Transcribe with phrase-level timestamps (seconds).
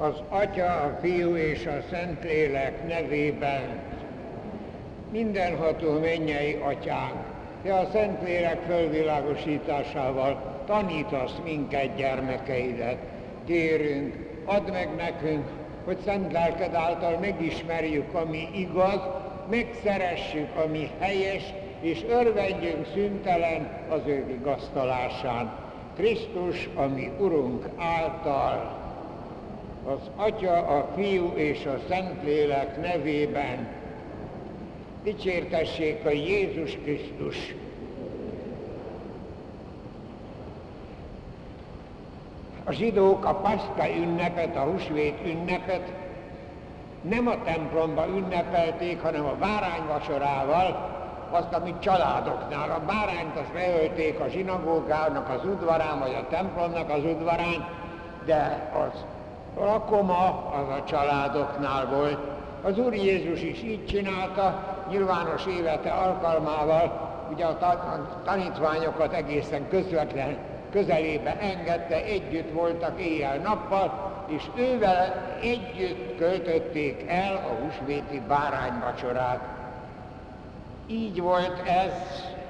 [0.00, 3.82] Az Atya, a Fiú és a Szentlélek nevében
[5.10, 7.24] mindenható mennyei Atyánk,
[7.62, 12.96] Te a Szentlélek fölvilágosításával tanítasz minket gyermekeidet.
[13.46, 15.46] Kérünk, add meg nekünk,
[15.84, 19.00] hogy szent lelked által megismerjük, ami igaz,
[19.50, 21.42] megszeressük, ami helyes,
[21.80, 25.52] és örvendjünk szüntelen az ő vigasztalásán.
[25.96, 28.77] Krisztus, ami Urunk által,
[29.88, 33.68] az Atya, a Fiú és a Szentlélek nevében
[35.02, 37.54] dicsértessék a Jézus Krisztus.
[42.64, 45.92] A zsidók a paszka ünnepet, a húsvét ünnepet
[47.02, 50.96] nem a templomba ünnepelték, hanem a bárányvacsorával,
[51.30, 52.70] azt, amit családoknál.
[52.70, 57.68] A bárányt azt beölték a zsinagógának az udvarán, vagy a templomnak az udvarán,
[58.24, 59.04] de az
[59.60, 62.18] rakoma az a családoknál volt.
[62.62, 67.58] Az Úr Jézus is így csinálta, nyilvános élete alkalmával, ugye a
[68.24, 70.36] tanítványokat egészen közvetlen
[70.70, 79.40] közelébe engedte, együtt voltak éjjel-nappal, és ővel együtt költötték el a húsvéti bárányvacsorát.
[80.86, 81.92] Így volt ez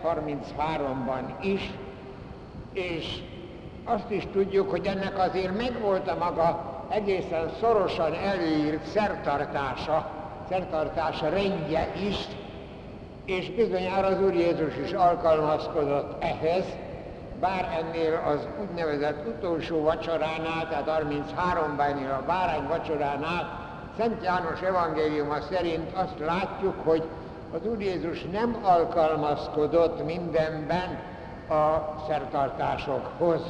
[0.04, 1.70] 33-ban is,
[2.72, 3.18] és
[3.84, 10.10] azt is tudjuk, hogy ennek azért megvolt a maga egészen szorosan előírt szertartása,
[10.48, 12.16] szertartása rendje is,
[13.24, 16.64] és bizonyára az Úr Jézus is alkalmazkodott ehhez,
[17.40, 23.66] bár ennél az úgynevezett utolsó vacsoránál, tehát 33-ban ennél a bárány vacsoránál,
[23.98, 27.02] Szent János evangéliuma szerint azt látjuk, hogy
[27.54, 30.98] az Úr Jézus nem alkalmazkodott mindenben
[31.48, 33.40] a szertartásokhoz.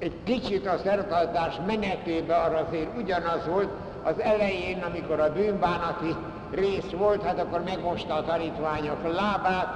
[0.00, 3.68] Egy kicsit a szertartás menetében arra azért ugyanaz volt,
[4.02, 6.16] az elején, amikor a bűnbánati
[6.50, 9.68] rész volt, hát akkor megmosta a tanítványok lábát,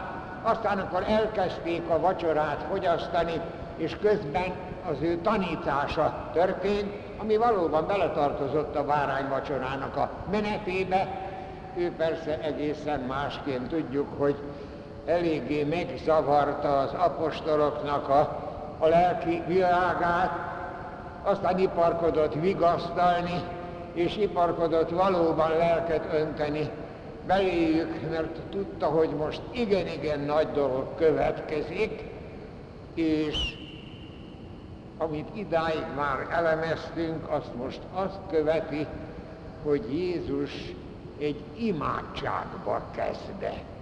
[0.43, 3.41] aztán akkor elkezdték a vacsorát fogyasztani,
[3.77, 4.53] és közben
[4.91, 11.09] az ő tanítása történt, ami valóban beletartozott a bárány vacsorának a menetébe.
[11.77, 14.37] Ő persze egészen másként tudjuk, hogy
[15.07, 18.44] eléggé megzavarta az apostoloknak a,
[18.85, 20.31] a lelki világát,
[21.23, 23.43] aztán iparkodott vigasztalni,
[23.93, 26.71] és iparkodott valóban lelket önteni
[27.27, 32.03] beléjük, mert tudta, hogy most igen-igen nagy dolog következik,
[32.95, 33.57] és
[34.99, 38.87] amit idáig már elemeztünk, azt most azt követi,
[39.63, 40.75] hogy Jézus
[41.19, 43.74] egy imádságba kezdett.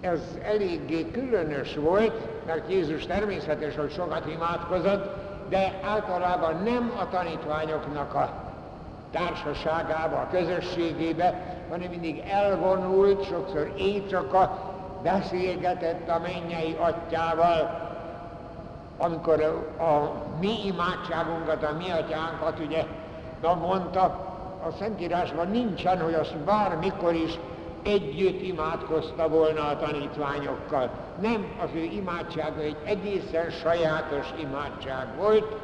[0.00, 5.14] Ez eléggé különös volt, mert Jézus természetesen hogy sokat imádkozott,
[5.48, 8.30] de általában nem a tanítványoknak a
[9.10, 14.72] társaságába, a közösségébe, hanem mindig elvonult, sokszor éjszaka
[15.02, 17.88] beszélgetett a mennyei atyával,
[18.98, 19.42] amikor
[19.78, 22.84] a mi imádságunkat, a mi atyánkat ugye
[23.42, 24.02] na mondta,
[24.66, 27.38] a Szentírásban nincsen, hogy azt bármikor is
[27.82, 30.90] együtt imádkozta volna a tanítványokkal.
[31.20, 35.56] Nem, az ő imádsága egy egészen sajátos imádság volt,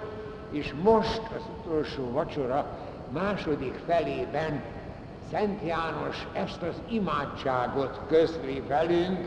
[0.50, 2.66] és most az utolsó vacsora
[3.12, 4.62] második felében
[5.30, 9.18] Szent János ezt az imádságot közli velünk,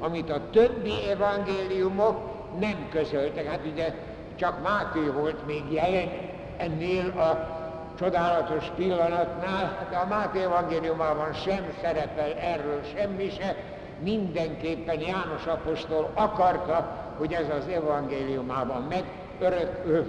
[0.00, 2.18] amit a többi evangéliumok
[2.60, 3.46] nem közöltek.
[3.46, 3.94] Hát ugye
[4.36, 6.08] csak Máté volt még jelen
[6.56, 7.57] ennél a
[7.98, 13.56] csodálatos pillanatnál, hát a Máté evangéliumában sem szerepel erről semmi se,
[14.02, 19.04] mindenképpen János apostol akarta, hogy ez az evangéliumában meg
[19.40, 20.06] örök,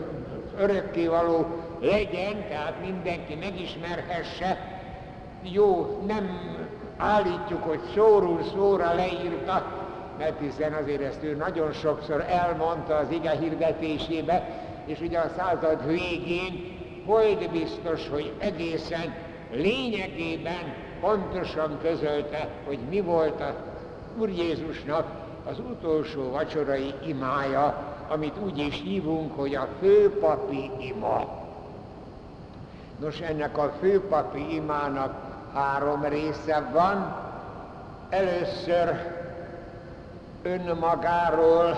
[0.57, 1.45] örökkévaló
[1.79, 4.57] legyen, tehát mindenki megismerhesse,
[5.41, 6.39] jó, nem
[6.97, 9.65] állítjuk, hogy szóról szóra leírta,
[10.17, 14.49] mert hiszen azért ezt ő nagyon sokszor elmondta az ige hirdetésébe,
[14.85, 16.78] és ugye a század végén
[17.09, 19.15] volt biztos, hogy egészen
[19.51, 23.55] lényegében pontosan közölte, hogy mi volt a
[24.17, 25.05] Úr Jézusnak
[25.49, 31.27] az utolsó vacsorai imája, amit úgy is hívunk, hogy a főpapi ima.
[32.99, 35.13] Nos, ennek a főpapi imának
[35.53, 37.15] három része van.
[38.09, 39.17] Először
[40.43, 41.75] önmagáról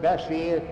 [0.00, 0.62] beszél,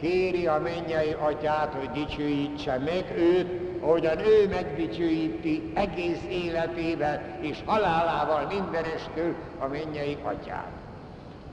[0.00, 3.46] kéri a mennyei atyát, hogy dicsőítse meg őt,
[3.80, 10.70] ahogyan ő megdicsőíti egész életével és halálával mindenestől a mennyei atyát.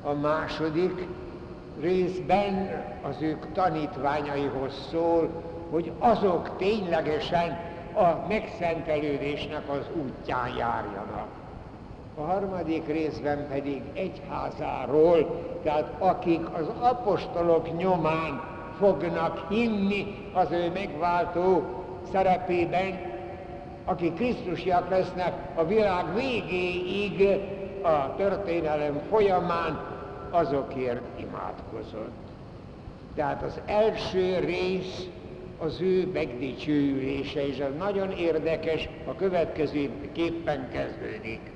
[0.04, 1.08] A második
[1.82, 7.60] részben az ők tanítványaihoz szól, hogy azok ténylegesen
[7.94, 11.45] a megszentelődésnek az útján járjanak.
[12.18, 18.42] A harmadik részben pedig egyházáról, tehát akik az apostolok nyomán
[18.78, 21.64] fognak hinni az ő megváltó
[22.12, 23.00] szerepében,
[23.86, 27.40] akik Krisztusiak lesznek a világ végéig
[27.82, 29.80] a történelem folyamán,
[30.30, 32.14] azokért imádkozott.
[33.16, 35.08] Tehát az első rész
[35.60, 41.55] az ő megdicsőülése, és ez nagyon érdekes, a következő képpen kezdődik.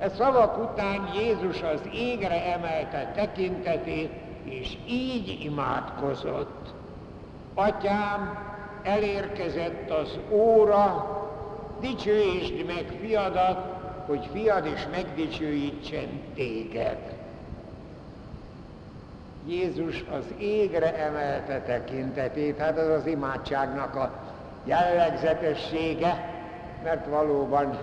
[0.00, 4.10] E szavak után Jézus az égre emelte tekintetét,
[4.44, 6.74] és így imádkozott.
[7.54, 8.38] Atyám,
[8.82, 11.06] elérkezett az óra,
[11.80, 13.64] dicsőítsd meg fiadat,
[14.06, 16.98] hogy fiad is megdicsőítsen téged.
[19.46, 24.10] Jézus az égre emelte tekintetét, hát az az imádságnak a
[24.64, 26.42] jellegzetessége,
[26.82, 27.78] mert valóban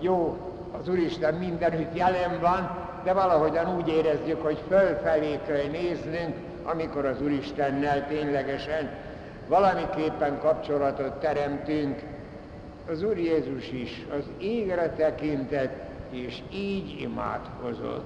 [0.00, 2.70] jó, az Úristen mindenütt jelen van,
[3.04, 8.90] de valahogyan úgy érezzük, hogy fölfelé kell néznünk, amikor az Úristennel ténylegesen
[9.48, 12.02] valamiképpen kapcsolatot teremtünk.
[12.90, 18.04] Az Úr Jézus is az égre tekintett, és így imádkozott.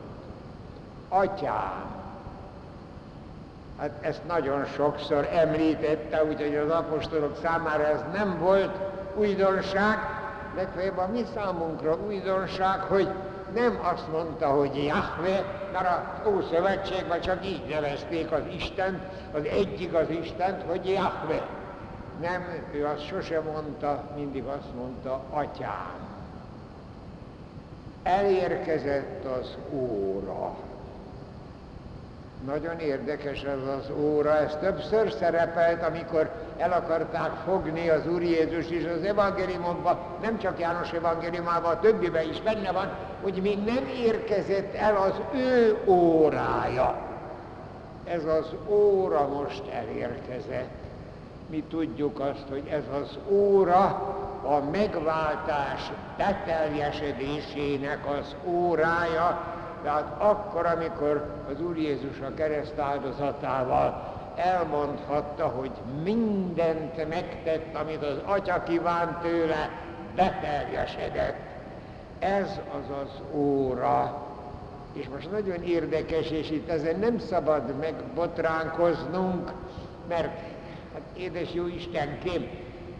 [1.09, 1.97] Atyám,
[3.79, 8.77] Hát ezt nagyon sokszor említette, úgyhogy az apostolok számára ez nem volt
[9.15, 9.99] újdonság,
[10.57, 13.09] legfeljebb a mi számunkra újdonság, hogy
[13.55, 19.95] nem azt mondta, hogy Jahve, mert a Ószövetségben csak így nevezték az Istent, az egyik
[19.95, 21.47] az Istent, hogy Jahve.
[22.21, 25.95] Nem, ő azt sose mondta, mindig azt mondta, atyám.
[28.03, 30.57] Elérkezett az óra.
[32.47, 38.71] Nagyon érdekes ez az óra, ez többször szerepelt, amikor el akarták fogni az Úr Jézus
[38.71, 42.91] is az evangéliumokban, nem csak János evangéliumában, a többiben is benne van,
[43.23, 46.97] hogy még nem érkezett el az ő órája.
[48.05, 50.75] Ez az óra most elérkezett.
[51.51, 53.83] Mi tudjuk azt, hogy ez az óra
[54.43, 65.47] a megváltás beteljesedésének az órája, tehát akkor, amikor az Úr Jézus a kereszt áldozatával elmondhatta,
[65.47, 65.71] hogy
[66.03, 69.71] mindent megtett, amit az Atya kívánt tőle,
[70.15, 71.37] beteljesedett.
[72.19, 74.25] Ez az az óra.
[74.93, 79.53] És most nagyon érdekes, és itt ezen nem szabad megbotránkoznunk,
[80.09, 80.41] mert
[80.93, 82.49] hát édes jó Istenkém,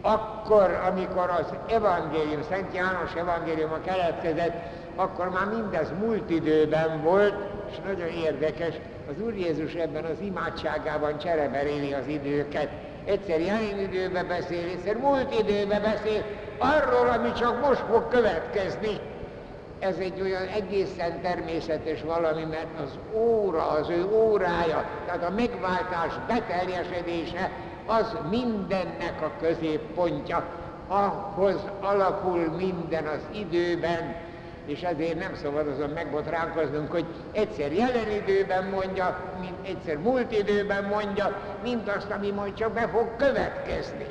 [0.01, 4.55] akkor, amikor az evangélium, Szent János evangéliuma keletkezett,
[4.95, 7.35] akkor már mindez múlt időben volt,
[7.71, 8.73] és nagyon érdekes,
[9.09, 12.69] az Úr Jézus ebben az imádságában csereberéli az időket.
[13.05, 16.23] Egyszer jelen időben beszél, egyszer múlt időben beszél,
[16.57, 18.99] arról, ami csak most fog következni.
[19.79, 26.13] Ez egy olyan egészen természetes valami, mert az óra, az ő órája, tehát a megváltás
[26.27, 27.51] beteljesedése,
[27.87, 30.43] az mindennek a középpontja.
[30.87, 34.15] Ahhoz alakul minden az időben,
[34.65, 40.83] és ezért nem szabad azon megbotránkoznunk, hogy egyszer jelen időben mondja, mint egyszer múlt időben
[40.83, 44.07] mondja, mint azt, ami majd csak be fog következni.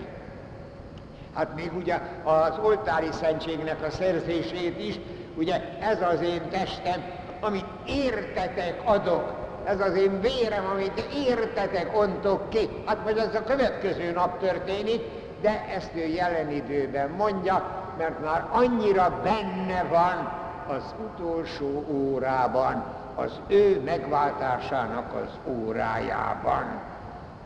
[1.35, 5.01] Hát még ugye az oltári szentségnek a szerzését is,
[5.37, 7.05] ugye ez az én testem,
[7.41, 9.36] amit értetek adok,
[9.67, 12.69] ez az én vérem, amit értetek ontok ki.
[12.85, 15.03] Hát majd ez a következő nap történik,
[15.41, 20.33] de ezt ő jelen időben mondja, mert már annyira benne van
[20.77, 26.81] az utolsó órában, az ő megváltásának az órájában.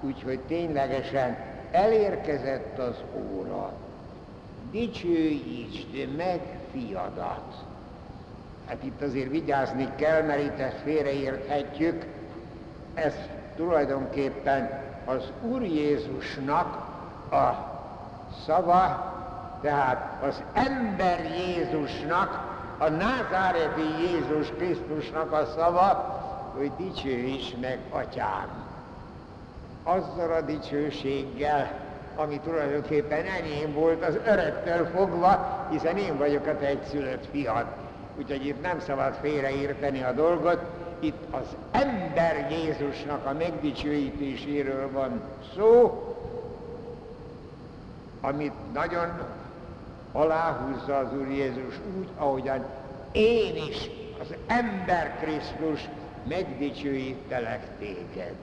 [0.00, 1.36] Úgyhogy ténylegesen
[1.70, 3.72] elérkezett az óra.
[4.70, 6.40] Dicsőítsd meg
[6.72, 7.69] fiadat.
[8.70, 12.04] Hát itt azért vigyázni kell, mert itt ezt félreérthetjük.
[12.94, 13.14] Ez
[13.56, 16.74] tulajdonképpen az Úr Jézusnak
[17.32, 17.70] a
[18.46, 19.12] szava,
[19.62, 22.40] tehát az ember Jézusnak
[22.78, 25.88] a názáreti Jézus Krisztusnak a szava,
[26.56, 28.48] hogy dicsőíts meg, atyám.
[29.82, 31.70] Azzal a dicsőséggel,
[32.16, 37.66] ami tulajdonképpen enyém volt az öröktől fogva, hiszen én vagyok a te egyszülött fiad.
[38.18, 40.60] Úgyhogy itt nem szabad félreérteni a dolgot,
[41.00, 45.20] itt az ember Jézusnak a megdicsőítéséről van
[45.54, 46.04] szó,
[48.20, 49.08] amit nagyon
[50.12, 52.64] aláhúzza az Úr Jézus úgy, ahogyan
[53.12, 53.90] én is,
[54.20, 55.88] az ember Krisztus
[56.28, 58.34] megdicsőítelek téged.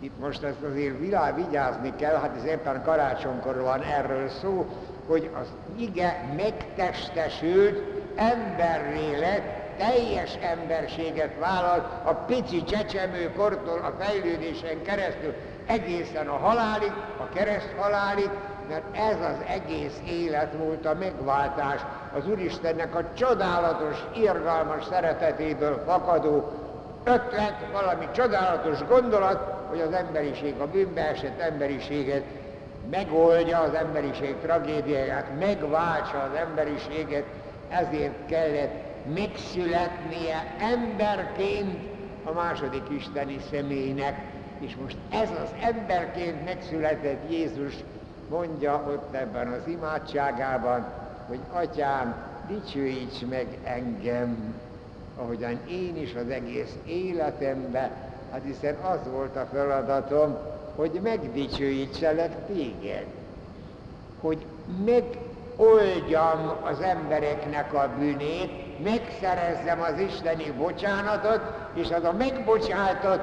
[0.00, 4.66] Itt most ezt azért világ vigyázni kell, hát ez éppen karácsonykor van erről szó,
[5.06, 14.82] hogy az ige megtestesült, emberré lett, teljes emberséget vállal a pici csecsemő kortól a fejlődésen
[14.82, 15.34] keresztül.
[15.66, 18.30] Egészen a halálig, a kereszt halálig,
[18.68, 21.80] mert ez az egész élet volt a megváltás,
[22.16, 26.52] az Úristennek a csodálatos, irgalmas szeretetéből fakadó
[27.04, 32.24] ötlet, valami csodálatos gondolat, hogy az emberiség, a bűnbe esett emberiséget
[32.90, 37.24] megoldja az emberiség tragédiáját, megváltsa az emberiséget,
[37.68, 41.78] ezért kellett megszületnie emberként
[42.24, 44.20] a második isteni személynek.
[44.58, 47.74] És most ez az emberként megszületett Jézus
[48.28, 50.86] mondja ott ebben az imádságában,
[51.28, 52.14] hogy Atyám,
[52.48, 54.54] dicsőíts meg engem,
[55.16, 57.90] ahogyan én is az egész életemben,
[58.32, 60.36] hát hiszen az volt a feladatom,
[60.76, 63.06] hogy megdicsőítselek téged,
[64.20, 64.44] hogy
[65.58, 71.40] megoldjam az embereknek a bűnét, megszerezzem az isteni bocsánatot,
[71.74, 73.22] és az a megbocsátott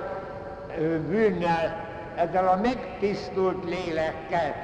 [1.08, 1.84] bűnnel,
[2.16, 4.56] ezzel a megtisztult lélekkel,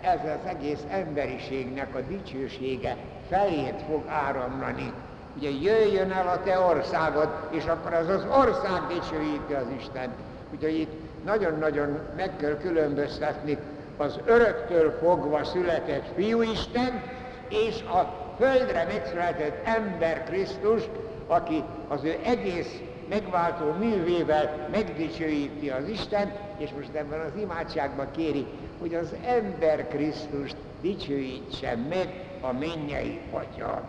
[0.00, 2.96] ez az egész emberiségnek a dicsősége
[3.28, 4.92] felét fog áramlani.
[5.36, 10.08] Ugye jöjjön el a te országod, és akkor az az ország dicsőíti az Isten.
[10.52, 10.92] Úgyhogy itt
[11.24, 13.58] nagyon-nagyon meg kell különböztetni
[13.96, 17.02] az öröktől fogva született fiúisten,
[17.48, 20.82] és a földre megszületett ember Krisztus,
[21.26, 28.46] aki az ő egész megváltó művével megdicsőíti az Isten, és most ebben az imádságban kéri,
[28.80, 33.82] hogy az ember Krisztust dicsőítse meg a mennyei Atya.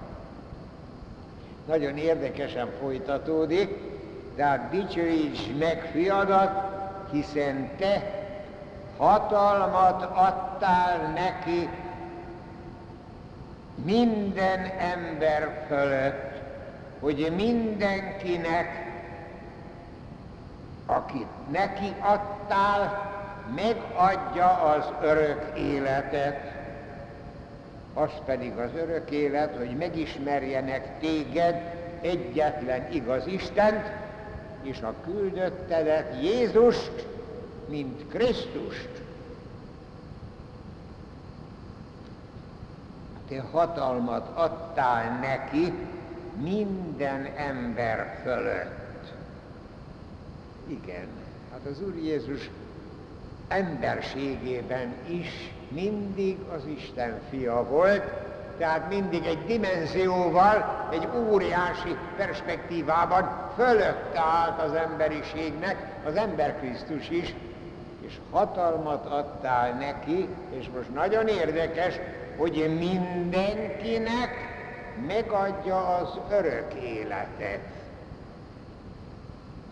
[1.68, 3.78] Nagyon érdekesen folytatódik,
[4.36, 6.52] tehát dicsőíts meg fiadat,
[7.12, 8.25] hiszen te
[8.98, 11.70] hatalmat adtál neki
[13.84, 16.34] minden ember fölött,
[17.00, 18.94] hogy mindenkinek,
[20.86, 23.14] akit neki adtál,
[23.56, 26.54] megadja az örök életet.
[27.94, 31.56] Az pedig az örök élet, hogy megismerjenek téged,
[32.02, 33.92] egyetlen igaz Istent,
[34.62, 37.15] és a küldöttedet Jézust,
[37.70, 38.90] mint Krisztust.
[43.28, 45.74] Te hatalmat adtál neki
[46.42, 49.14] minden ember fölött.
[50.68, 51.08] Igen,
[51.52, 52.50] hát az Úr Jézus
[53.48, 58.04] emberségében is mindig az Isten fia volt,
[58.58, 67.36] tehát mindig egy dimenzióval, egy óriási perspektívában fölötte állt az emberiségnek, az ember Krisztus is,
[68.16, 70.28] és hatalmat adtál neki,
[70.60, 72.00] és most nagyon érdekes,
[72.38, 74.30] hogy mindenkinek
[75.08, 77.60] megadja az örök életet.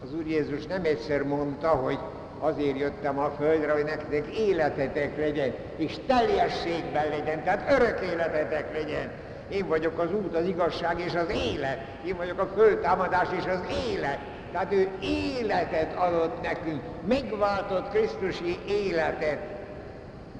[0.03, 1.97] Az Úr Jézus nem egyszer mondta, hogy
[2.39, 9.11] azért jöttem a földre, hogy nektek életetek legyen, és teljességben legyen, tehát örök életetek legyen.
[9.49, 11.77] Én vagyok az út, az igazság és az élet.
[12.05, 13.59] Én vagyok a föltámadás és az
[13.91, 14.19] élet.
[14.53, 19.39] Tehát ő életet adott nekünk, megváltott Krisztusi életet,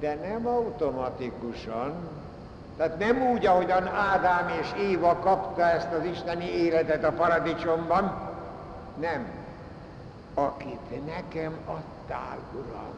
[0.00, 1.92] de nem automatikusan.
[2.76, 8.32] Tehát nem úgy, ahogyan Ádám és Éva kapta ezt az isteni életet a paradicsomban,
[9.00, 9.26] nem.
[10.34, 12.94] Akit nekem adtál, Uram,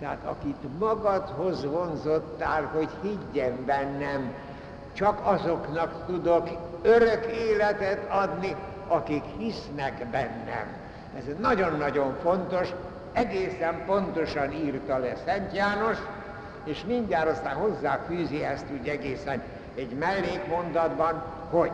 [0.00, 4.34] tehát akit magadhoz vonzottál, hogy higgyen bennem,
[4.92, 6.48] csak azoknak tudok
[6.82, 8.56] örök életet adni,
[8.90, 10.66] akik hisznek bennem.
[11.18, 12.68] Ez nagyon-nagyon fontos,
[13.12, 15.96] egészen pontosan írta le Szent János,
[16.64, 19.42] és mindjárt aztán hozzáfűzi ezt úgy egészen
[19.74, 21.72] egy mellékmondatban, hogy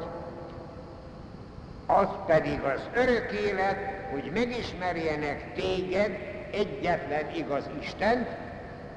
[1.86, 3.76] az pedig az örök élet,
[4.10, 6.18] hogy megismerjenek téged,
[6.52, 8.28] egyetlen igaz Istent,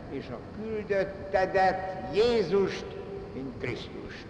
[0.10, 2.86] és a küldöttedet, Jézust,
[3.34, 4.26] mint Krisztust.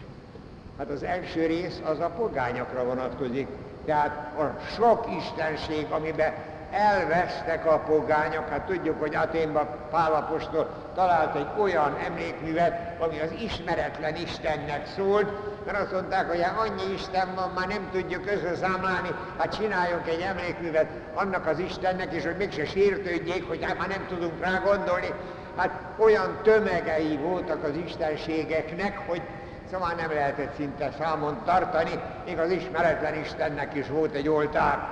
[0.77, 3.48] Hát az első rész az a pogányokra vonatkozik,
[3.89, 6.34] tehát a sok istenség, amiben
[6.72, 14.15] elvesztek a pogányok, hát tudjuk, hogy Aténban Pálapostól talált egy olyan emlékművet, ami az ismeretlen
[14.15, 15.27] Istennek szólt,
[15.65, 20.22] mert azt mondták, hogy hát annyi Isten van, már nem tudjuk összeszámlálni, hát csináljunk egy
[20.22, 25.13] emlékművet annak az Istennek, és hogy mégse sértődjék, hogy hát már nem tudunk rá gondolni.
[25.55, 29.22] Hát olyan tömegei voltak az istenségeknek, hogy
[29.71, 34.88] szóval nem lehetett szinte számon tartani, még az ismeretlen Istennek is volt egy oltár.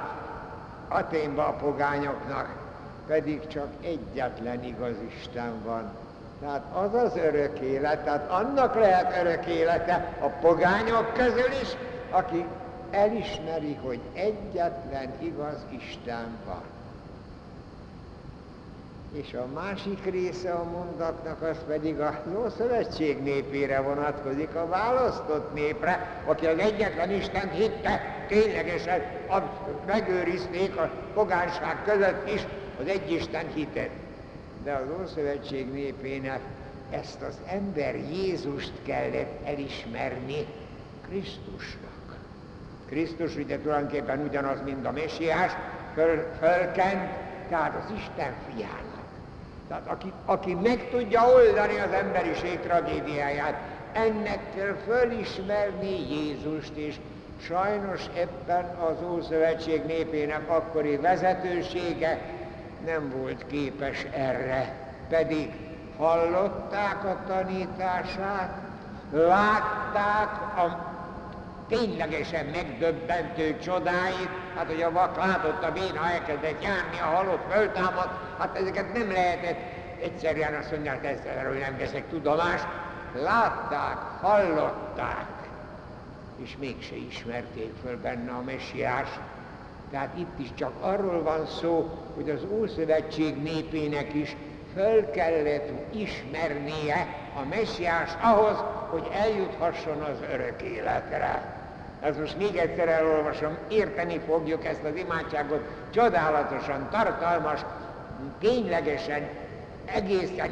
[0.88, 2.66] Aténba a pogányoknak.
[3.08, 5.92] pedig csak egyetlen igaz Isten van.
[6.40, 11.68] Tehát az az örök élet, tehát annak lehet örök élete a pogányok közül is,
[12.12, 12.46] aki
[12.92, 16.62] elismeri, hogy egyetlen igaz Isten van.
[19.14, 26.22] És a másik része a mondatnak az pedig a Ószövetség népére vonatkozik, a választott népre,
[26.26, 29.02] aki az egyetlen Isten hitte, ténylegesen
[29.86, 32.46] megőrizték a pogányság között is
[32.80, 33.90] az egyisten hitet.
[34.64, 36.40] De az Ószövetség népének
[36.90, 40.46] ezt az ember Jézust kellett elismerni
[41.08, 42.18] Krisztusnak.
[42.86, 45.52] Krisztus ugye tulajdonképpen ugyanaz, mint a messiás,
[45.94, 47.10] föl, fölkent,
[47.50, 48.97] tehát az Isten fiának.
[49.68, 53.56] Tehát aki, aki meg tudja oldani az emberiség tragédiáját,
[53.94, 56.96] ennek kell fölismerni Jézust, és
[57.42, 62.20] sajnos ebben az Ószövetség népének akkori vezetősége
[62.86, 64.76] nem volt képes erre,
[65.10, 65.52] pedig
[65.98, 68.58] hallották a tanítását,
[69.12, 70.96] látták a
[71.68, 78.10] ténylegesen megdöbbentő csodáit, hát hogy a vak látott a béna elkezdett járni, a halott föltámad,
[78.38, 79.60] hát ezeket nem lehetett
[80.02, 81.06] egyszerűen azt mondják,
[81.38, 82.68] erről nem veszek tudomást,
[83.14, 85.28] látták, hallották,
[86.36, 89.10] és mégse ismerték föl benne a messiás.
[89.92, 94.36] Tehát itt is csak arról van szó, hogy az Ószövetség népének is
[94.74, 101.57] föl kellett ismernie a messiás ahhoz, hogy eljuthasson az örök életre.
[102.08, 107.62] Ez most még egyszer elolvasom, érteni fogjuk ezt az imádságot, csodálatosan, tartalmas,
[108.40, 109.30] ténylegesen,
[109.86, 110.50] egészen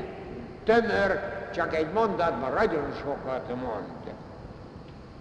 [0.63, 1.19] tömör,
[1.53, 4.13] csak egy mondatban nagyon sokat mond.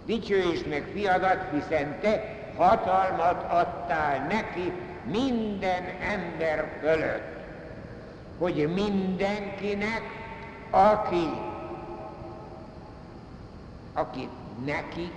[0.05, 2.23] Dicsőítsd meg fiadat, hiszen te
[2.57, 4.71] hatalmat adtál neki
[5.03, 7.35] minden ember fölött,
[8.37, 10.01] hogy mindenkinek,
[10.69, 11.29] aki,
[13.93, 14.29] aki
[14.65, 15.11] neki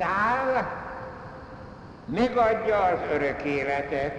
[0.00, 0.78] adtál,
[2.04, 4.14] megadja az örök életet,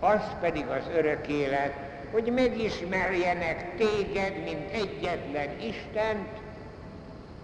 [0.00, 1.72] az pedig az örök élet,
[2.10, 6.28] hogy megismerjenek téged, mint egyetlen Istent,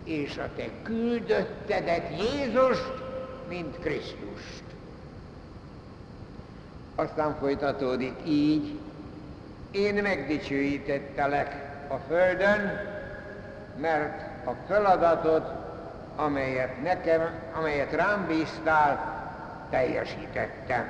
[0.04, 2.92] és a te küldöttedet Jézust,
[3.48, 4.62] mint Krisztust.
[6.94, 8.78] Aztán folytatódik így,
[9.70, 11.56] én megdicsőítettelek
[11.88, 12.80] a földön,
[13.76, 15.57] mert a feladatot,
[16.18, 19.16] amelyet nekem, amelyet rám bíztál,
[19.70, 20.84] teljesítettem.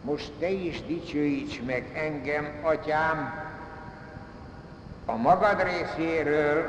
[0.00, 3.44] Most te is dicsőíts meg engem, atyám,
[5.06, 6.66] a magad részéről,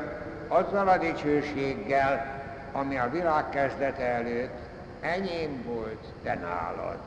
[0.48, 4.58] azzal a dicsőséggel, ami a világ kezdete előtt
[5.00, 6.98] enyém volt, te nálad.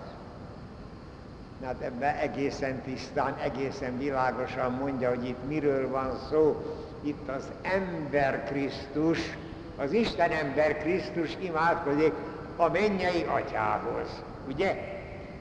[1.65, 6.63] Hát ebben egészen tisztán, egészen világosan mondja, hogy itt miről van szó.
[7.01, 9.37] Itt az ember Krisztus,
[9.77, 12.13] az Isten ember Krisztus imádkozik
[12.55, 14.23] a mennyei atyához.
[14.47, 14.75] Ugye?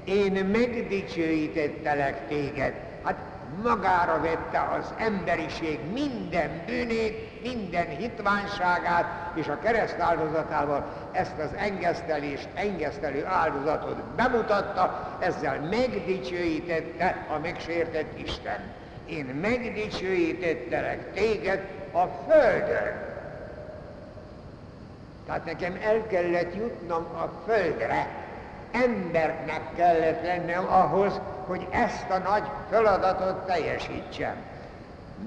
[0.05, 2.75] Én megdicsőítettelek téged.
[3.03, 3.17] Hát
[3.63, 12.49] magára vette az emberiség minden bűnét, minden hitványságát, és a kereszt áldozatával ezt az engesztelést,
[12.55, 18.61] engesztelő áldozatot bemutatta, ezzel megdicsőítette a megsértett Isten.
[19.07, 21.61] Én megdicsőítettelek téged
[21.93, 23.06] a Földön.
[25.27, 28.09] Tehát nekem el kellett jutnom a Földre,
[28.73, 34.35] embernek kellett lennem ahhoz, hogy ezt a nagy feladatot teljesítsem.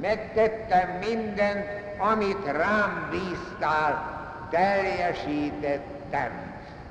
[0.01, 1.65] Megtettem mindent,
[1.97, 4.17] amit rám bíztál,
[4.49, 6.29] teljesítettem.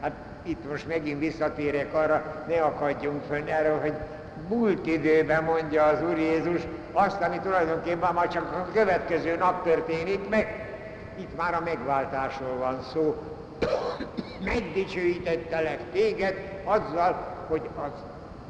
[0.01, 3.95] Hát itt most megint visszatérek arra, ne akadjunk fönn erről, hogy
[4.49, 6.61] múlt időben mondja az Úr Jézus
[6.93, 10.68] azt, ami tulajdonképpen már csak a következő nap történik meg.
[11.19, 13.17] Itt már a megváltásról van szó.
[14.45, 17.13] Megdicsőítettelek téged azzal,
[17.49, 17.91] hogy az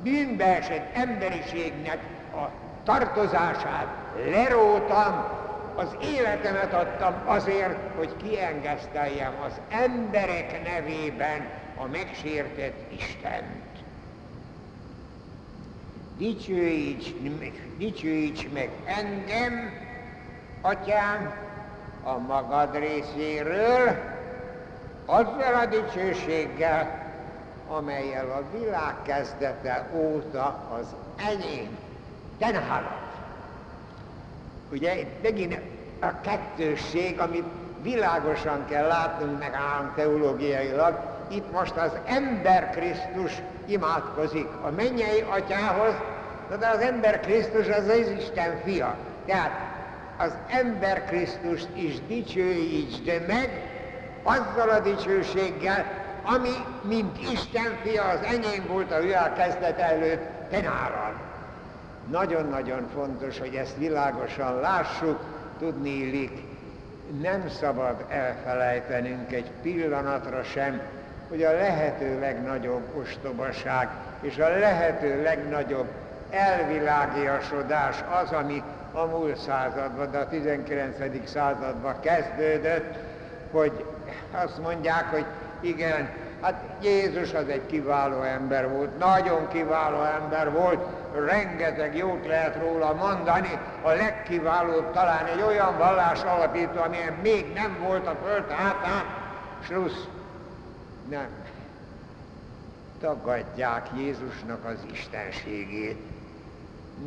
[0.03, 1.99] bűnbeesett emberiségnek
[2.33, 2.51] a
[2.85, 3.87] tartozását
[4.31, 5.37] lerótam,
[5.79, 13.67] az életemet adtam azért, hogy kiengeszteljem az emberek nevében a megsértett Istent.
[16.17, 17.13] Dicsőíts,
[17.77, 19.73] dicsőíts meg engem,
[20.61, 21.48] atyám,
[22.03, 23.97] a magad részéről,
[25.07, 27.07] azzal a dicsőséggel,
[27.69, 30.87] amelyel a világ kezdete óta az
[31.27, 31.79] enyém,
[32.39, 33.07] nálad.
[34.73, 35.61] Ugye megint
[36.01, 37.47] a kettősség, amit
[37.83, 45.93] világosan kell látnunk meg állam teológiailag, itt most az ember Krisztus imádkozik a mennyei atyához,
[46.59, 48.97] de az ember Krisztus az az Isten fia.
[49.27, 49.68] Tehát
[50.19, 53.63] az ember Krisztust is dicsőítsd meg
[54.23, 55.85] azzal a dicsőséggel,
[56.23, 61.15] ami, mint Isten fia, az enyém volt a világ kezdet előtt, te nálad.
[62.11, 65.19] Nagyon-nagyon fontos, hogy ezt világosan lássuk,
[65.59, 66.43] tudni illik,
[67.21, 70.81] nem szabad elfelejtenünk egy pillanatra sem,
[71.29, 73.89] hogy a lehető legnagyobb ostobaság
[74.21, 75.89] és a lehető legnagyobb
[76.31, 78.63] elvilágiasodás az, ami
[78.99, 81.29] a múlt században, de a 19.
[81.29, 82.95] században kezdődött,
[83.51, 83.85] hogy
[84.33, 85.25] azt mondják, hogy
[85.61, 90.87] igen, hát Jézus az egy kiváló ember volt, nagyon kiváló ember volt,
[91.27, 97.79] rengeteg jót lehet róla mondani, a legkiválóbb talán egy olyan vallás alapító, amilyen még nem
[97.83, 99.05] volt a föld hátán,
[99.63, 100.09] slusz,
[101.09, 101.29] nem.
[103.01, 106.18] Tagadják Jézusnak az istenségét.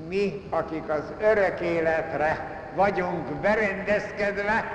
[0.08, 4.66] Mi, akik az örök életre vagyunk berendezkedve,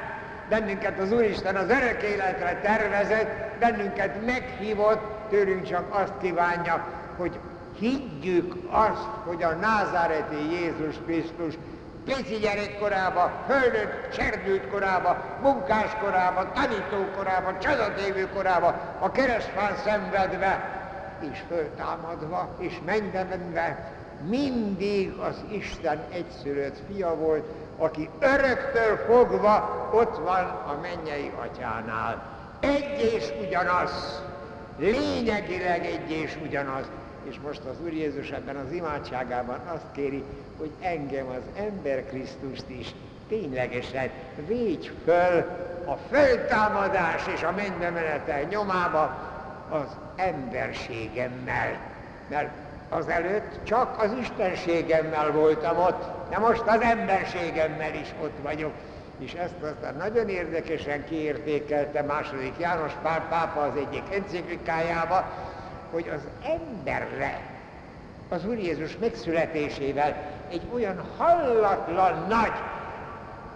[0.48, 7.38] bennünket az Úristen az örök életre tervezett, bennünket meghívott, tőlünk csak azt kívánja, hogy
[7.79, 11.55] higgyük azt, hogy a názáreti Jézus Krisztus
[12.05, 20.74] pici gyerekkorába, földön, serdült korába, tanító korába, csodatévő korába, a keresztfán szenvedve,
[21.33, 23.96] és föltámadva, és menve,
[24.29, 27.45] mindig az Isten egyszülött fia volt,
[27.77, 32.23] aki öröktől fogva ott van a mennyei atyánál.
[32.61, 34.23] Egy és ugyanaz,
[34.79, 36.85] lényegileg egy és ugyanaz.
[37.23, 40.25] És most az Úr Jézus ebben az imádságában azt kéri,
[40.59, 42.95] hogy engem az ember Krisztust is
[43.29, 44.11] ténylegesen
[44.47, 45.45] védj föl
[45.85, 49.17] a föltámadás és a mennybe menetel nyomába
[49.71, 51.79] az emberségemmel.
[52.29, 52.51] Mert
[52.88, 58.72] azelőtt csak az istenségemmel voltam ott, de most az emberségemmel is ott vagyok.
[59.18, 65.25] És ezt aztán nagyon érdekesen kiértékelte második János Pál pápa az egyik enciklikájába,
[65.90, 67.40] hogy az emberre
[68.29, 70.16] az Úr Jézus megszületésével
[70.51, 72.53] egy olyan hallatlan nagy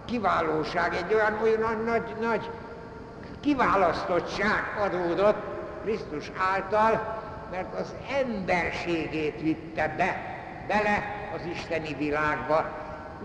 [0.05, 2.49] kiválóság, egy olyan, olyan nagy, nagy
[3.39, 5.37] kiválasztottság adódott
[5.83, 7.20] Krisztus által,
[7.51, 10.15] mert az emberségét vitte be,
[10.67, 11.03] bele
[11.35, 12.79] az isteni világba.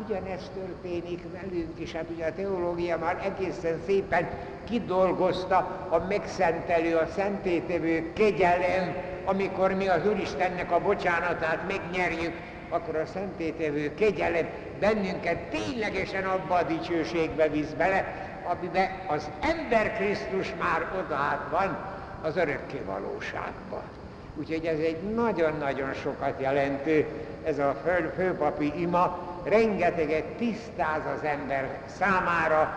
[0.05, 4.29] Ugyanezt történik velünk is, hát ugye a teológia már egészen szépen
[4.65, 5.57] kidolgozta
[5.89, 12.35] a megszentelő, a szentétevő kegyelem, amikor mi az Úristennek a bocsánatát megnyerjük,
[12.69, 14.47] akkor a szentétevő kegyelem
[14.81, 18.05] bennünket ténylegesen abba a dicsőségbe visz bele,
[18.45, 21.79] amiben az ember Krisztus már odaát van
[22.23, 23.96] az örökké valóságban.
[24.39, 27.07] Úgyhogy ez egy nagyon-nagyon sokat jelentő,
[27.45, 32.77] ez a fő, főpapi ima, rengeteget tisztáz az ember számára,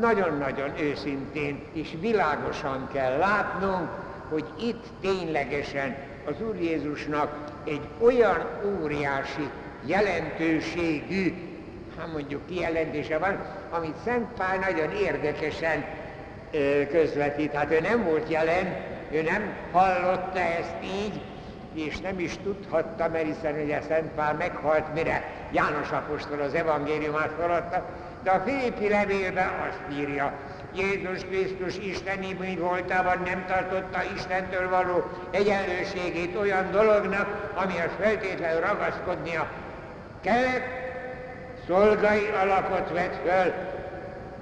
[0.00, 3.88] nagyon-nagyon őszintén és világosan kell látnunk,
[4.28, 9.50] hogy itt ténylegesen az Úr Jézusnak egy olyan óriási
[9.84, 11.34] jelentőségű,
[11.98, 15.84] hát mondjuk kijelentése van, amit Szent Pál nagyon érdekesen
[16.90, 17.52] közvetít.
[17.52, 21.20] Hát ő nem volt jelen, ő nem hallotta ezt így,
[21.74, 27.30] és nem is tudhatta, mert hiszen ugye Szent Pál meghalt, mire János Apostol az evangéliumát
[27.38, 27.88] feladta,
[28.22, 30.32] de a Filippi levélben azt írja,
[30.74, 39.50] Jézus Krisztus isteni mi voltában nem tartotta Istentől való egyenlőségét olyan dolognak, amihez feltétlenül ragaszkodnia
[40.20, 40.64] kellett,
[41.66, 43.52] szolgai alakot vett föl,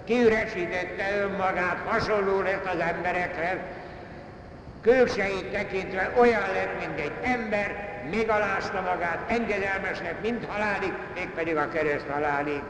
[0.04, 3.59] kiüresítette önmagát, hasonló lett az emberekhez,
[4.83, 11.69] külsejét tekintve olyan lett, mint egy ember, megalázta magát, engedelmes lett, mint halálig, mégpedig a
[11.69, 12.62] kereszt halálig.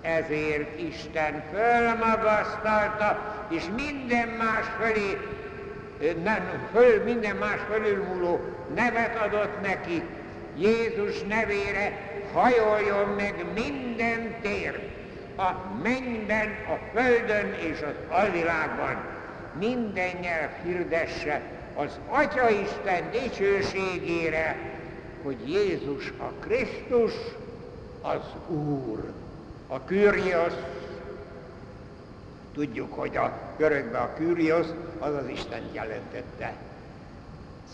[0.00, 5.18] Ezért Isten fölmagasztalta, és minden más fölé,
[6.22, 8.40] nem, föl, minden más fölülmúló
[8.74, 10.02] nevet adott neki.
[10.56, 11.98] Jézus nevére
[12.32, 14.80] hajoljon meg minden tér,
[15.36, 15.50] a
[15.82, 19.15] mennyben, a földön és az alvilágban
[19.58, 21.40] minden nyelv hirdesse
[21.74, 24.56] az Atya Isten dicsőségére,
[25.22, 27.12] hogy Jézus a Krisztus,
[28.02, 29.12] az Úr.
[29.68, 30.52] A Kyrios,
[32.54, 34.66] tudjuk, hogy a görögben a Kyrios
[34.98, 36.52] az az Isten jelentette.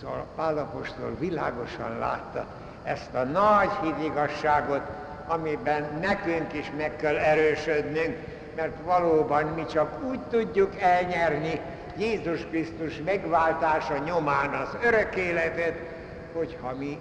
[0.00, 2.46] Szóval Pálapostól világosan látta
[2.82, 4.80] ezt a nagy hidigasságot,
[5.26, 8.16] amiben nekünk is meg kell erősödnünk,
[8.56, 11.60] mert valóban mi csak úgy tudjuk elnyerni
[11.96, 15.74] Jézus Krisztus megváltása nyomán az örök életet,
[16.32, 16.98] hogyha mi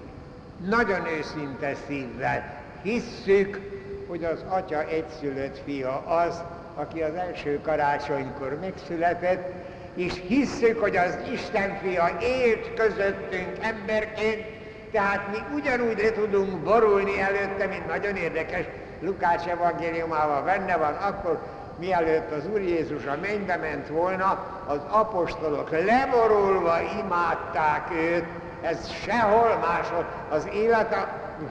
[0.70, 3.60] nagyon őszinte szívvel hisszük,
[4.08, 6.44] hogy az Atya egyszülött fia az,
[6.76, 9.52] aki az első karácsonykor megszületett,
[9.96, 14.46] és hisszük, hogy az Isten fia élt közöttünk emberként,
[14.92, 18.66] tehát mi ugyanúgy le tudunk borulni előtte, mint nagyon érdekes,
[19.02, 21.40] Lukács evangéliumában benne van, akkor
[21.82, 28.26] mielőtt az Úr Jézus a mennybe ment volna, az apostolok leborulva imádták őt,
[28.62, 31.08] ez sehol máshol, az élet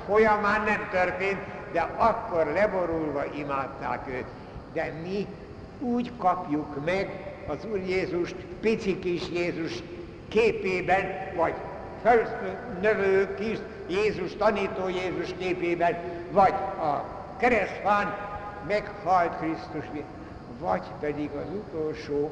[0.06, 1.38] folyamán nem történt,
[1.72, 4.24] de akkor leborulva imádták őt.
[4.72, 5.26] De mi
[5.78, 7.10] úgy kapjuk meg
[7.46, 9.82] az Úr Jézust pici kis Jézus
[10.28, 11.54] képében, vagy
[12.02, 15.96] felnövő kis Jézus, tanító Jézus képében,
[16.30, 17.04] vagy a
[17.38, 18.14] keresztfán
[18.66, 19.84] meghalt Krisztus,
[20.60, 22.30] vagy pedig az utolsó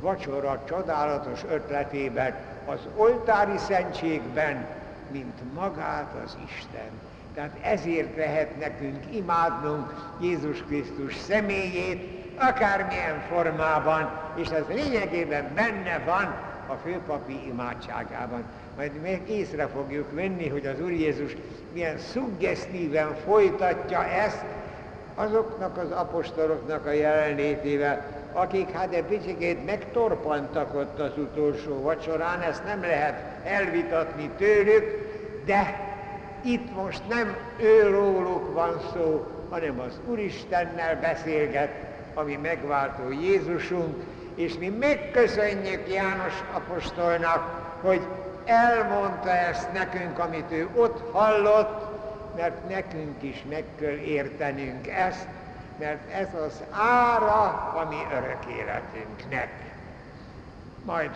[0.00, 2.34] vacsora csodálatos ötletében,
[2.66, 4.66] az oltári szentségben,
[5.10, 6.90] mint magát az Isten.
[7.34, 16.34] Tehát ezért lehet nekünk imádnunk Jézus Krisztus személyét, akármilyen formában, és ez lényegében benne van
[16.66, 18.42] a főpapi imádságában.
[18.76, 21.36] Majd még észre fogjuk venni, hogy az Úr Jézus
[21.72, 24.44] milyen szuggesztíven folytatja ezt
[25.14, 32.64] azoknak az apostoloknak a jelenlétével, akik hát egy picit megtorpantak ott az utolsó vacsorán, ezt
[32.64, 34.84] nem lehet elvitatni tőlük,
[35.44, 35.88] de
[36.42, 41.70] itt most nem őróluk van szó, hanem az Úristennel beszélget,
[42.14, 43.96] ami megváltó Jézusunk,
[44.34, 48.00] és mi megköszönjük János apostolnak, hogy
[48.44, 51.89] elmondta ezt nekünk, amit ő ott hallott,
[52.40, 55.26] mert nekünk is meg kell értenünk ezt,
[55.78, 59.48] mert ez az ára a mi örök életünknek.
[60.84, 61.10] Majd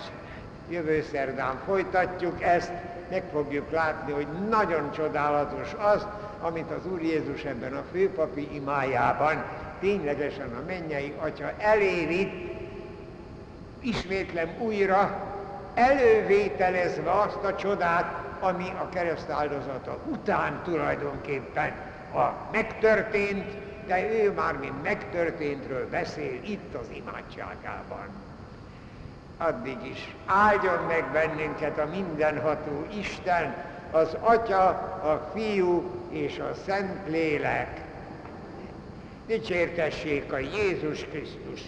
[0.68, 2.72] jövő szerdán folytatjuk ezt,
[3.10, 6.06] meg fogjuk látni, hogy nagyon csodálatos az,
[6.40, 9.44] amit az Úr Jézus ebben a főpapi imájában
[9.80, 12.52] ténylegesen a mennyei Atya eléri,
[13.80, 15.32] ismétlem újra,
[15.74, 21.72] elővételezve azt a csodát, ami a kereszt áldozata után tulajdonképpen
[22.14, 23.44] a megtörtént,
[23.86, 28.06] de ő már mint megtörténtről beszél itt az imádságában.
[29.36, 33.54] Addig is áldjon meg bennünket a mindenható Isten,
[33.90, 34.68] az Atya,
[35.02, 37.80] a Fiú és a Szent Lélek.
[39.26, 41.60] Dicsértessék a Jézus Krisztus!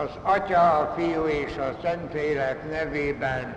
[0.00, 3.54] Az Atya, a Fiú és a Szentlélek nevében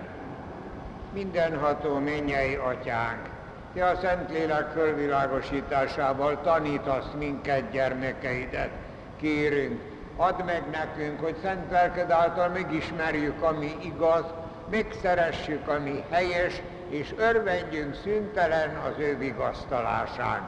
[1.13, 3.29] mindenható mennyei Atyánk,
[3.73, 8.69] Te a Szentlélek fölvilágosításával tanítasz minket, gyermekeidet.
[9.17, 9.81] Kérünk,
[10.17, 14.25] add meg nekünk, hogy szent lelked által megismerjük, ami igaz,
[14.71, 20.41] megszeressük, ami helyes, és örvendjünk szüntelen az ő vigasztalásán.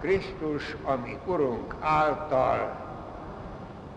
[0.00, 2.87] Krisztus, ami Urunk által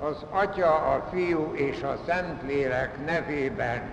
[0.02, 3.90] az Atya, a Fiú és a Szentlélek nevében.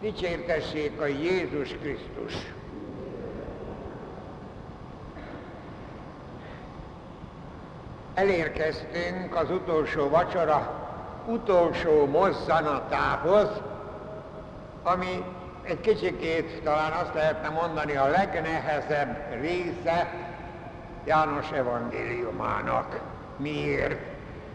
[0.00, 2.52] Dicsértessék a Jézus Krisztus!
[8.14, 10.82] Elérkeztünk az utolsó vacsora
[11.26, 13.48] utolsó mozzanatához,
[14.82, 15.24] ami
[15.62, 20.12] egy kicsikét talán azt lehetne mondani a legnehezebb része
[21.04, 23.00] János evangéliumának.
[23.36, 24.13] Miért?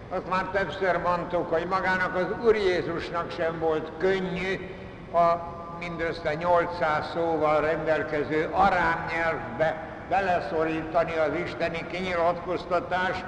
[0.09, 4.69] Azt már többször mondtuk, hogy magának az Úr Jézusnak sem volt könnyű
[5.13, 13.25] a mindössze 800 szóval rendelkező arám nyelvbe beleszorítani az isteni kinyilatkoztatást,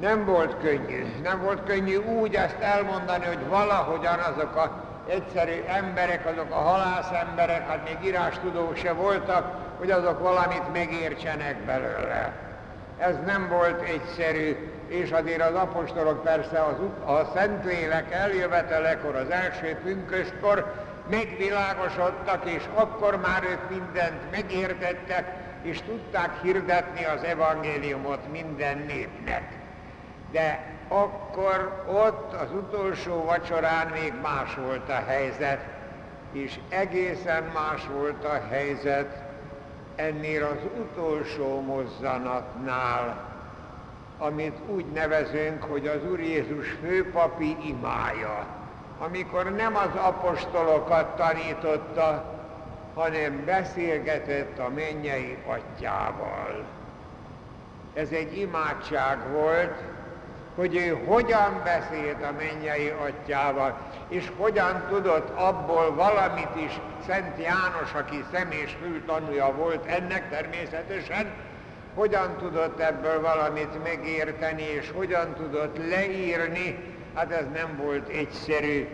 [0.00, 1.06] nem volt könnyű.
[1.22, 7.10] Nem volt könnyű úgy ezt elmondani, hogy valahogyan azok a egyszerű emberek, azok a halász
[7.28, 12.32] emberek, hát még írástudók se voltak, hogy azok valamit megértsenek belőle.
[12.98, 19.76] Ez nem volt egyszerű, és azért az apostolok persze az, a Szentlélek eljövetelekor, az első
[19.82, 20.74] pünköskor
[21.10, 29.42] megvilágosodtak, és akkor már ők mindent megértettek, és tudták hirdetni az evangéliumot minden népnek.
[30.30, 35.60] De akkor ott az utolsó vacsorán még más volt a helyzet,
[36.32, 39.22] és egészen más volt a helyzet
[39.96, 43.31] ennél az utolsó mozzanatnál,
[44.18, 48.46] amit úgy nevezünk, hogy az Úr Jézus főpapi imája,
[48.98, 52.24] amikor nem az apostolokat tanította,
[52.94, 56.64] hanem beszélgetett a mennyei atyával.
[57.94, 59.82] Ez egy imádság volt,
[60.54, 67.92] hogy ő hogyan beszélt a mennyei atyával, és hogyan tudott abból valamit is, Szent János,
[67.94, 71.32] aki személyes fültanúja volt ennek természetesen,
[71.94, 76.78] hogyan tudott ebből valamit megérteni, és hogyan tudott leírni,
[77.14, 78.88] hát ez nem volt egyszerű.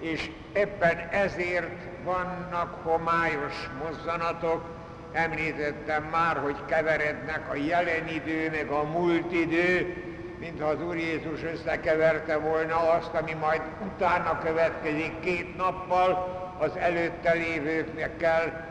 [0.00, 4.64] És éppen ezért vannak homályos mozzanatok,
[5.12, 9.96] említettem már, hogy keverednek a jelen idő, meg a múlt idő,
[10.38, 17.32] mintha az Úr Jézus összekeverte volna azt, ami majd utána következik két nappal, az előtte
[17.32, 18.69] lévőknek kell.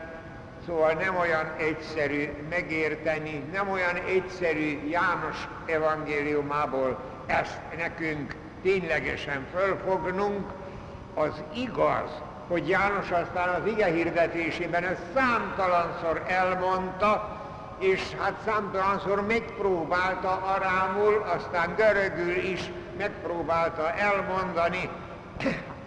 [0.66, 10.50] Szóval nem olyan egyszerű megérteni, nem olyan egyszerű János evangéliumából ezt nekünk ténylegesen fölfognunk.
[11.14, 12.10] Az igaz,
[12.48, 17.38] hogy János aztán az ige hirdetésében ezt számtalanszor elmondta,
[17.78, 24.88] és hát számtalanszor megpróbálta arámul, aztán görögül is megpróbálta elmondani.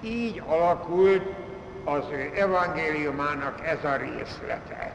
[0.01, 1.42] Így alakult
[1.83, 4.91] az ő evangéliumának ez a részlete.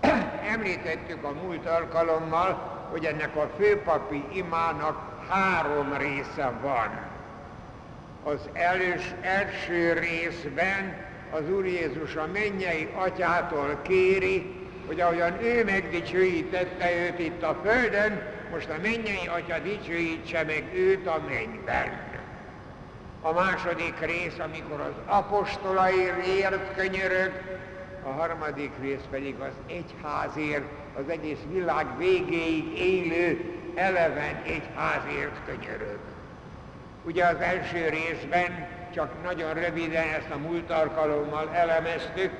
[0.54, 7.10] Említettük a múlt alkalommal, hogy ennek a főpapi imának három része van.
[8.24, 10.96] Az elős, első részben
[11.30, 14.54] az Úr Jézus a mennyei atyától kéri,
[14.86, 21.06] hogy ahogyan ő megdicsőítette őt itt a földön, most a mennyei atya dicsőítse meg őt
[21.06, 22.11] a mennyben.
[23.24, 27.32] A második rész, amikor az apostolaiért könyörög,
[28.04, 30.64] a harmadik rész pedig az egyházért,
[30.96, 35.98] az egész világ végéig élő eleven egyházért könyörög.
[37.04, 42.30] Ugye az első részben csak nagyon röviden ezt a múlt alkalommal elemeztük,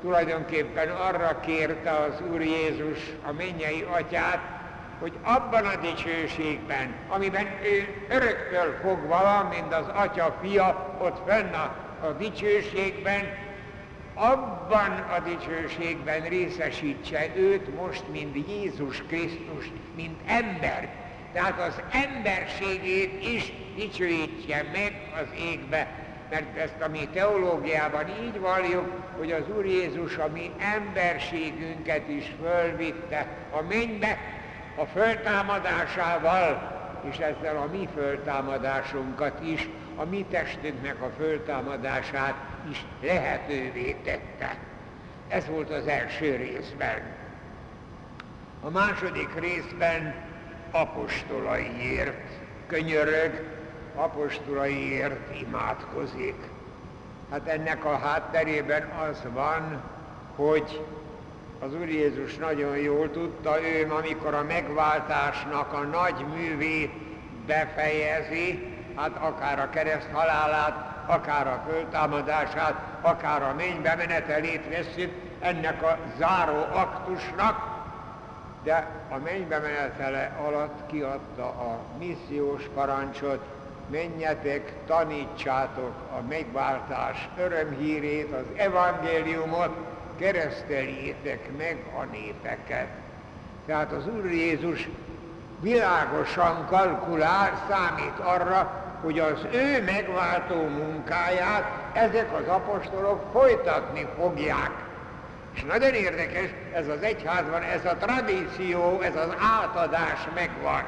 [0.00, 4.55] tulajdonképpen arra kérte az Úr Jézus a mennyei atyát,
[4.98, 11.76] hogy abban a dicsőségben, amiben ő öröktől fogva mint az atya fia ott fenn a,
[12.06, 13.44] a dicsőségben,
[14.14, 20.88] abban a dicsőségben részesítse őt most, mint Jézus Krisztus, mint ember.
[21.32, 25.88] Tehát az emberségét is dicsőítse meg az égbe,
[26.30, 32.32] mert ezt a mi teológiában így valljuk, hogy az Úr Jézus a mi emberségünket is
[32.42, 34.18] fölvitte a mennybe
[34.76, 36.74] a föltámadásával,
[37.10, 42.34] és ezzel a mi föltámadásunkat is, a mi testünknek a föltámadását
[42.70, 44.56] is lehetővé tette.
[45.28, 47.02] Ez volt az első részben.
[48.62, 50.14] A második részben
[50.70, 52.30] apostolaiért
[52.66, 53.44] könyörög,
[53.94, 56.34] apostolaiért imádkozik.
[57.30, 59.82] Hát ennek a hátterében az van,
[60.36, 60.80] hogy
[61.60, 66.92] az Úr Jézus nagyon jól tudta, ő amikor a megváltásnak a nagy művét
[67.46, 75.82] befejezi, hát akár a kereszt halálát, akár a föltámadását, akár a mennybe menetelét veszük ennek
[75.82, 77.74] a záró aktusnak,
[78.62, 83.44] de a mennybe menetele alatt kiadta a missziós parancsot,
[83.90, 92.88] menjetek, tanítsátok a megváltás örömhírét, az evangéliumot, kereszteljétek meg a népeket.
[93.66, 94.88] Tehát az Úr Jézus
[95.60, 104.70] világosan kalkulál, számít arra, hogy az ő megváltó munkáját ezek az apostolok folytatni fogják.
[105.54, 110.82] És nagyon érdekes, ez az egyházban, ez a tradíció, ez az átadás megvan.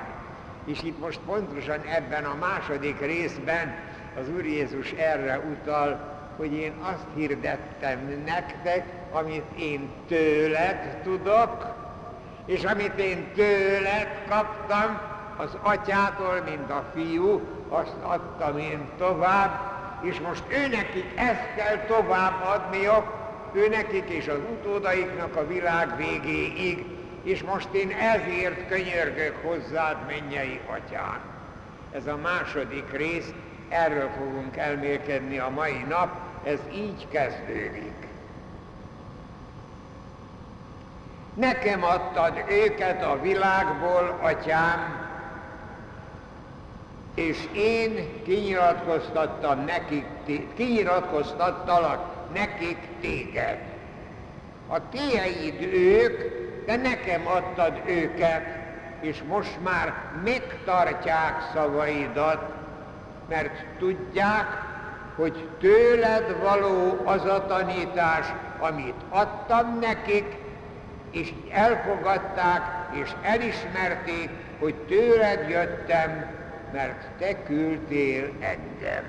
[0.64, 3.74] És itt most pontosan ebben a második részben
[4.20, 11.75] az Úr Jézus erre utal, hogy én azt hirdettem nektek, amit én tőled tudok,
[12.47, 15.01] és amit én tőled kaptam,
[15.37, 22.45] az atyától, mint a fiú, azt adtam én tovább, és most őnekik ezt kell tovább
[22.45, 23.17] adniok,
[23.53, 26.85] őnekik és az utódaiknak a világ végéig,
[27.23, 31.21] és most én ezért könyörgök hozzád, mennyei atyám.
[31.93, 33.33] Ez a második rész,
[33.69, 36.09] erről fogunk elmélkedni a mai nap,
[36.45, 38.08] ez így kezdődik.
[41.39, 45.07] Nekem adtad őket a világból, atyám,
[47.14, 50.05] és én kinyilatkoztattam nekik,
[50.55, 53.59] kinyilatkoztattalak nekik téged.
[54.66, 56.22] A tieid ők,
[56.66, 58.43] de nekem adtad őket,
[59.01, 62.43] és most már megtartják szavaidat,
[63.28, 64.47] mert tudják,
[65.16, 68.26] hogy tőled való az a tanítás,
[68.61, 70.47] amit adtam nekik,
[71.11, 72.63] és elfogadták,
[73.03, 76.37] és elismerték, hogy tőled jöttem,
[76.73, 79.05] mert te küldtél engem.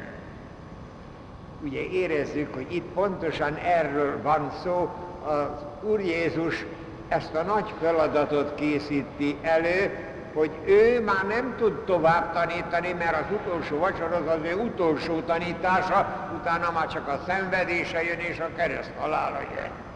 [1.62, 4.90] Ugye érezzük, hogy itt pontosan erről van szó,
[5.26, 6.66] az Úr Jézus
[7.08, 13.38] ezt a nagy feladatot készíti elő, hogy ő már nem tud tovább tanítani, mert az
[13.46, 18.50] utolsó vacsor az az ő utolsó tanítása, utána már csak a szenvedése jön és a
[18.56, 19.89] kereszt halála jön.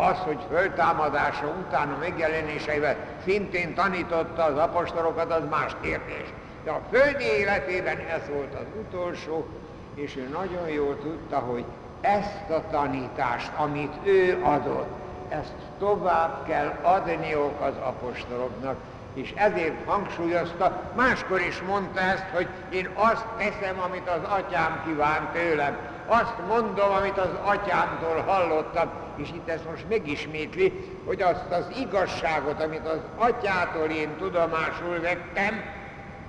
[0.00, 6.26] Az, hogy föltámadása utána megjelenéseivel szintén tanította az apostolokat, az más kérdés.
[6.64, 9.46] De a földi életében ez volt az utolsó,
[9.94, 11.64] és ő nagyon jól tudta, hogy
[12.00, 14.98] ezt a tanítást, amit ő adott,
[15.28, 18.76] ezt tovább kell adniok az apostoloknak,
[19.14, 25.30] és ezért hangsúlyozta, máskor is mondta ezt, hogy én azt teszem, amit az atyám kíván
[25.32, 25.76] tőlem,
[26.06, 30.72] azt mondom, amit az atyámtól hallottam, és itt ezt most megismétli,
[31.04, 35.62] hogy azt az igazságot, amit az atyától én tudomásul vettem,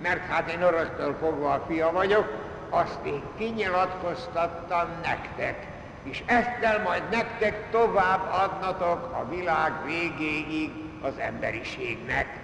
[0.02, 5.68] mert hát én öröktől fogva a fia vagyok, azt én kinyilatkoztattam nektek.
[6.04, 10.72] És ezt kell majd nektek tovább adnatok a világ végéig
[11.02, 12.40] az emberiségnek.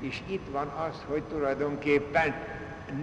[0.00, 2.34] És itt van az, hogy tulajdonképpen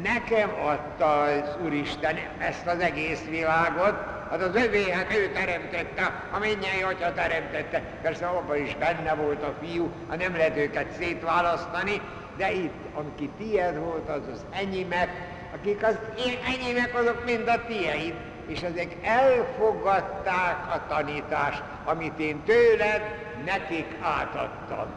[0.03, 3.93] nekem adta az Úristen ezt az egész világot,
[4.33, 7.81] hát az övé, hát ő teremtette, a mennyei atya teremtette.
[8.01, 12.01] Persze abban is benne volt a fiú, ha nem lehet őket szétválasztani,
[12.37, 15.09] de itt, aki tiéd volt, az az enyémek,
[15.53, 18.13] akik az én enyémek, azok mind a tieid,
[18.47, 23.01] és ezek elfogadták a tanítást, amit én tőled
[23.45, 24.87] nekik átadtam.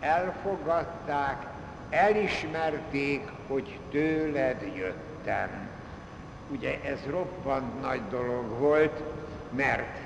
[0.00, 1.46] Elfogadták,
[1.90, 5.67] elismerték, hogy tőled jöttem.
[6.50, 9.02] Ugye ez roppant nagy dolog volt,
[9.50, 9.98] mert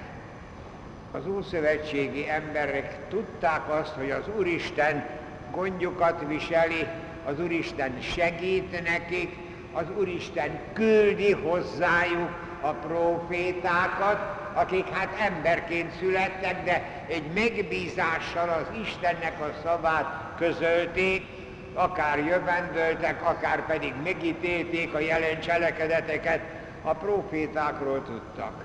[1.10, 5.06] az ószövetségi emberek tudták azt, hogy az Úristen
[5.50, 6.86] gondjukat viseli,
[7.24, 9.36] az Úristen segít nekik,
[9.72, 12.30] az Úristen küldi hozzájuk
[12.60, 14.18] a profétákat,
[14.54, 21.26] akik hát emberként születtek, de egy megbízással az Istennek a szavát közölték,
[21.74, 26.40] akár jövendöltek, akár pedig megítélték a jelen cselekedeteket,
[26.82, 28.64] a profétákról tudtak.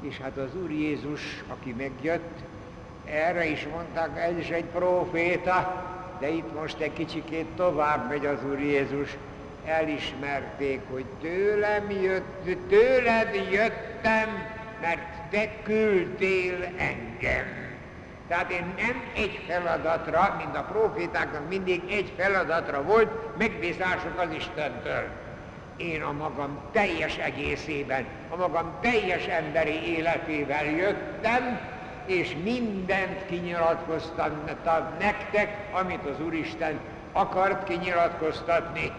[0.00, 2.38] És hát az Úr Jézus, aki megjött,
[3.04, 5.84] erre is mondták, ez is egy proféta,
[6.20, 9.16] de itt most egy kicsikét tovább megy az Úr Jézus,
[9.64, 14.28] elismerték, hogy tőlem jött, tőled jöttem,
[14.80, 17.65] mert te küldtél engem.
[18.28, 25.08] Tehát én nem egy feladatra, mint a profétáknak mindig egy feladatra volt, megbízások az Istentől.
[25.76, 31.60] Én a magam teljes egészében, a magam teljes emberi életével jöttem,
[32.06, 34.44] és mindent kinyilatkoztam
[34.98, 36.80] nektek, amit az Úristen
[37.12, 38.92] akart kinyilatkoztatni.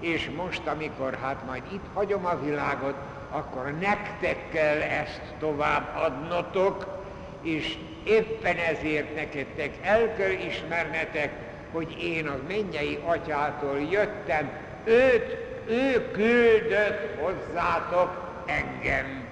[0.00, 2.94] És most, amikor hát majd itt hagyom a világot,
[3.30, 7.01] akkor nektek kell ezt tovább adnotok,
[7.42, 11.30] és éppen ezért neketek el kell ismernetek,
[11.72, 14.50] hogy én a mennyei atyától jöttem,
[14.84, 15.36] őt,
[15.66, 19.28] ő küldött hozzátok engem.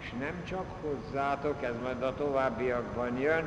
[0.00, 3.44] És nem csak hozzátok, ez majd a továbbiakban jön,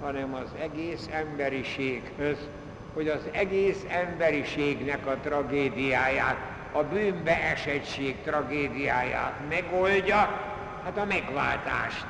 [0.00, 2.48] hanem az egész emberiséghöz,
[2.94, 6.36] hogy az egész emberiségnek a tragédiáját,
[6.72, 10.40] a bűnbe esettség tragédiáját megoldja,
[10.84, 12.06] hát a megváltást.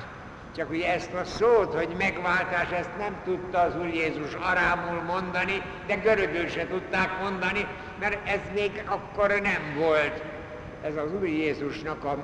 [0.56, 5.62] Csak ugye ezt a szót, hogy megváltás, ezt nem tudta az Úr Jézus arámul mondani,
[5.86, 7.66] de görögül se tudták mondani,
[8.00, 10.22] mert ez még akkor nem volt.
[10.82, 12.16] Ez az Úr Jézusnak a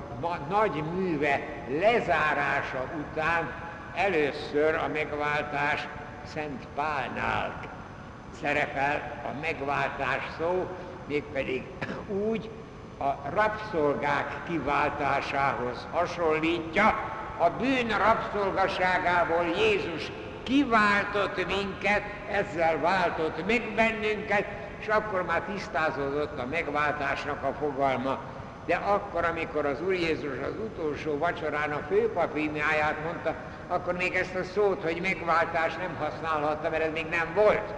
[0.49, 3.53] nagy műve lezárása után
[3.95, 5.89] először a megváltás
[6.25, 7.61] Szent Pálnál
[8.41, 10.67] szerepel a megváltás szó,
[11.07, 11.63] mégpedig
[12.09, 12.51] úgy
[12.99, 20.13] a rabszolgák kiváltásához hasonlítja, a bűn rabszolgaságából Jézus
[20.43, 24.45] kiváltott minket, ezzel váltott meg bennünket,
[24.81, 28.19] és akkor már tisztázódott a megváltásnak a fogalma.
[28.67, 33.35] De akkor, amikor az Úr Jézus az utolsó vacsorán a főpapímiáját mondta,
[33.69, 37.75] akkor még ezt a szót, hogy megváltás nem használhatta, mert ez még nem volt.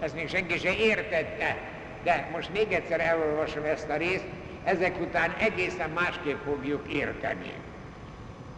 [0.00, 1.56] Ezt még senki se értette.
[2.02, 4.24] De most még egyszer elolvasom ezt a részt,
[4.64, 7.52] ezek után egészen másképp fogjuk érteni.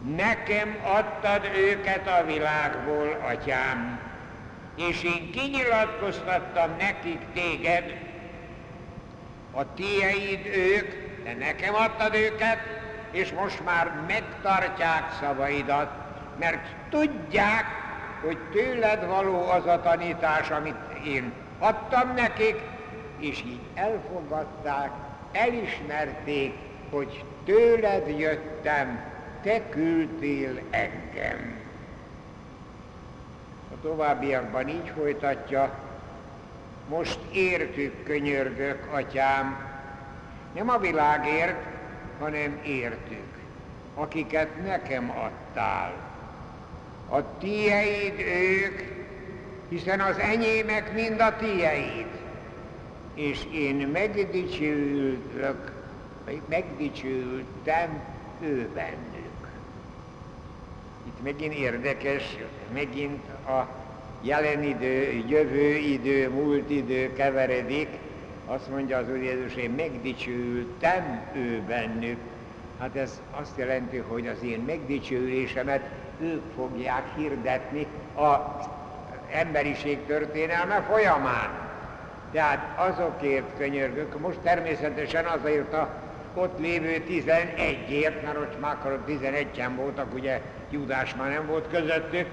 [0.01, 3.99] Nekem adtad őket a világból, atyám,
[4.75, 7.97] és én kinyilatkoztattam nekik téged,
[9.51, 10.93] a tieid ők,
[11.23, 12.57] de nekem adtad őket,
[13.11, 15.91] és most már megtartják szavaidat,
[16.39, 17.65] mert tudják,
[18.21, 22.61] hogy tőled való az a tanítás, amit én adtam nekik,
[23.19, 24.91] és így elfogadták,
[25.31, 26.53] elismerték,
[26.89, 31.59] hogy tőled jöttem, te küldtél engem.
[33.71, 35.73] A továbbiakban így folytatja,
[36.89, 39.57] most értük, könyörgök, atyám,
[40.53, 41.65] nem a világért,
[42.19, 43.27] hanem értük,
[43.95, 45.93] akiket nekem adtál.
[47.09, 48.81] A tieid ők,
[49.69, 52.07] hiszen az enyémek mind a tieid,
[53.13, 55.71] és én megdicsülök,
[56.49, 58.01] megdicsültem
[58.41, 59.26] ő bennük.
[61.07, 62.37] Itt megint érdekes,
[62.73, 63.67] megint a
[64.21, 67.87] jelen idő, jövő idő, múlt idő keveredik,
[68.45, 72.17] azt mondja az Úr Jézus, én megdicsültem ő bennük.
[72.79, 75.89] Hát ez azt jelenti, hogy az én megdicsőlésemet
[76.21, 78.65] ők fogják hirdetni az
[79.31, 81.49] emberiség történelme folyamán.
[82.31, 85.89] Tehát azokért könyörgök, most természetesen azért a
[86.33, 92.27] ott lévő 11-ért, mert ott már akkor 11-en voltak, ugye Judás már nem volt közöttük,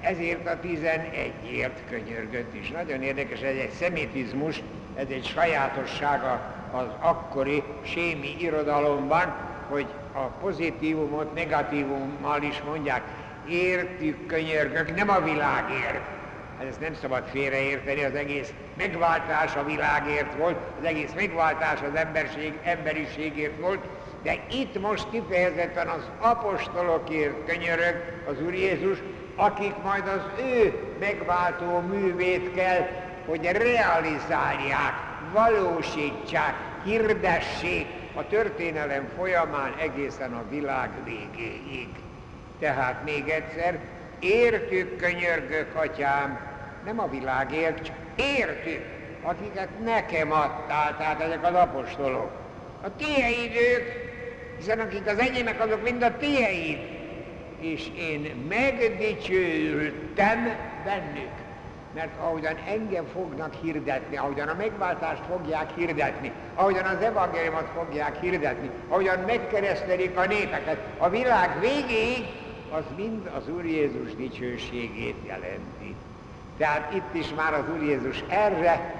[0.00, 2.70] ezért a 11-ért könyörgött is.
[2.70, 4.62] Nagyon érdekes, ez egy szemétizmus,
[4.96, 6.40] ez egy sajátossága
[6.72, 9.34] az akkori sémi irodalomban,
[9.68, 13.02] hogy a pozitívumot negatívummal is mondják.
[13.48, 16.00] Értük, könyörgök, nem a világért.
[16.58, 21.94] Hát ezt nem szabad félreérteni, az egész megváltás a világért volt, az egész megváltás az
[21.94, 23.84] emberség, emberiségért volt,
[24.22, 28.98] de itt most kifejezetten az apostolokért könyörög az Úr Jézus,
[29.36, 32.86] akik majd az ő megváltó művét kell,
[33.26, 34.92] hogy realizálják,
[35.32, 36.54] valósítsák,
[36.84, 41.88] hirdessék a történelem folyamán egészen a világ végéig.
[42.58, 43.78] Tehát még egyszer,
[44.18, 46.38] értük, könyörgök, atyám,
[46.84, 48.84] nem a világért, csak értük,
[49.22, 52.30] akiket nekem adtál, tehát ezek az apostolok.
[52.82, 53.52] A tieid
[54.58, 56.78] hiszen akik az enyémek, azok mind a tieid
[57.60, 60.38] és én megdicsültem
[60.84, 61.46] bennük.
[61.94, 68.70] Mert ahogyan engem fognak hirdetni, ahogyan a megváltást fogják hirdetni, ahogyan az evangéliumot fogják hirdetni,
[68.88, 72.24] ahogyan megkeresztelik a népeket, a világ végéig,
[72.70, 75.94] az mind az Úr Jézus dicsőségét jelenti.
[76.58, 78.94] Tehát itt is már az Úr Jézus erre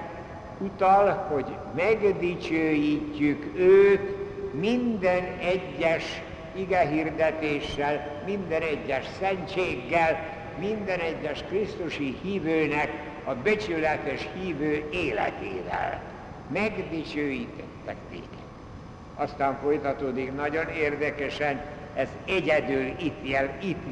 [0.57, 1.45] utal, hogy
[1.75, 4.18] megdicsőítjük őt
[4.53, 6.21] minden egyes
[6.55, 12.89] ige hirdetéssel, minden egyes szentséggel, minden egyes Krisztusi hívőnek
[13.23, 16.01] a becsületes hívő életével.
[16.53, 18.47] Megdicsőítettek téged.
[19.15, 21.61] Aztán folytatódik nagyon érdekesen,
[21.95, 23.83] ez egyedül itt, jel, itt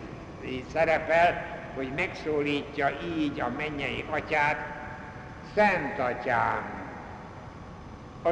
[0.71, 1.45] szerepel,
[1.75, 4.75] hogy megszólítja így a mennyei atyát,
[5.55, 6.86] Szent atyám,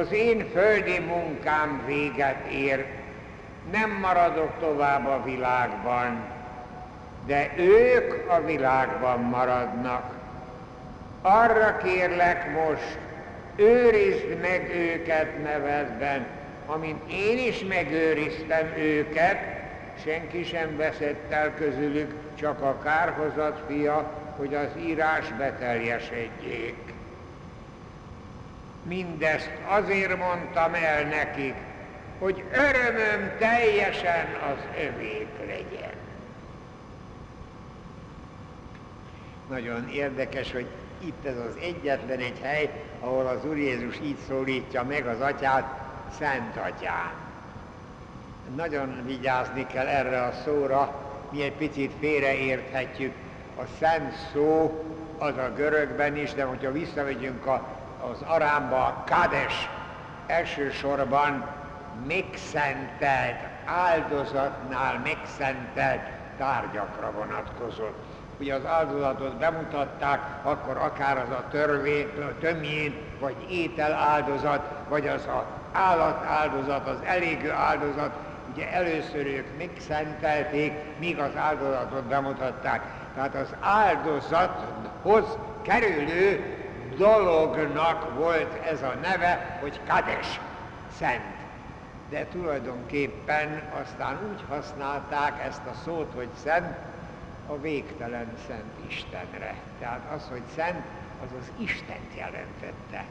[0.00, 2.86] az én földi munkám véget ér,
[3.72, 6.24] nem maradok tovább a világban,
[7.26, 10.14] de ők a világban maradnak.
[11.22, 12.98] Arra kérlek most,
[13.56, 16.26] őrizd meg őket nevedben,
[16.66, 19.38] amint én is megőriztem őket,
[20.04, 26.95] senki sem veszett el közülük, csak a kárhozat fia, hogy az írás beteljesedjék.
[28.88, 31.54] Mindezt azért mondtam el nekik,
[32.18, 35.94] hogy örömöm teljesen az övék legyen.
[39.48, 40.66] Nagyon érdekes, hogy
[40.98, 42.70] itt ez az egyetlen egy hely,
[43.00, 45.84] ahol az Úr Jézus így szólítja meg az atyát,
[46.18, 47.12] Szent Atyán.
[48.56, 50.94] Nagyon vigyázni kell erre a szóra,
[51.30, 53.12] mi egy picit félreérthetjük.
[53.56, 54.84] A szent szó
[55.18, 57.75] az a görögben is, de hogyha visszamegyünk a,
[58.12, 59.68] az arámba, kades
[60.26, 61.46] elsősorban
[62.06, 68.04] megszentelt, áldozatnál megszentelt tárgyakra vonatkozott.
[68.40, 72.08] Ugye az áldozatot bemutatták, akkor akár az a törvény,
[72.40, 78.10] tömjén, vagy étel áldozat, vagy az a állat áldozat, az elégő áldozat,
[78.52, 82.82] ugye először ők megszentelték, míg az áldozatot bemutatták.
[83.14, 86.55] Tehát az áldozathoz kerülő
[86.96, 90.40] dolognak volt ez a neve, hogy Kades,
[90.98, 91.36] szent.
[92.10, 96.76] De tulajdonképpen aztán úgy használták ezt a szót, hogy szent,
[97.46, 99.54] a végtelen szent Istenre.
[99.78, 100.84] Tehát az, hogy szent,
[101.24, 103.04] az az Istent jelentette.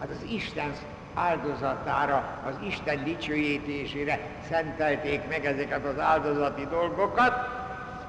[0.00, 0.72] Hát az Isten
[1.14, 4.18] áldozatára, az Isten dicsőítésére
[4.48, 7.32] szentelték meg ezeket az áldozati dolgokat,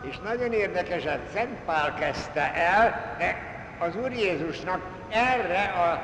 [0.02, 3.16] és nagyon érdekesen Szent Pál kezdte el,
[3.80, 4.82] az Úr Jézusnak
[5.14, 6.02] erre a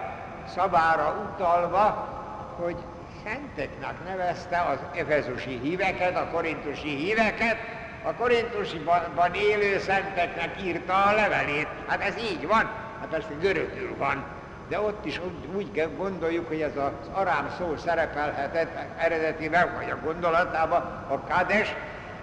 [0.48, 2.08] szabára utalva,
[2.56, 2.76] hogy
[3.24, 7.58] szenteknek nevezte az efezusi híveket, a korintusi híveket,
[8.04, 11.68] a korintusiban élő szenteknek írta a levelét.
[11.88, 14.26] Hát ez így van, hát ez görögül van.
[14.70, 20.00] De ott is úgy, úgy gondoljuk, hogy ez az arám szó szerepelhetett eredetileg, vagy a
[20.04, 21.76] gondolatában, a kades,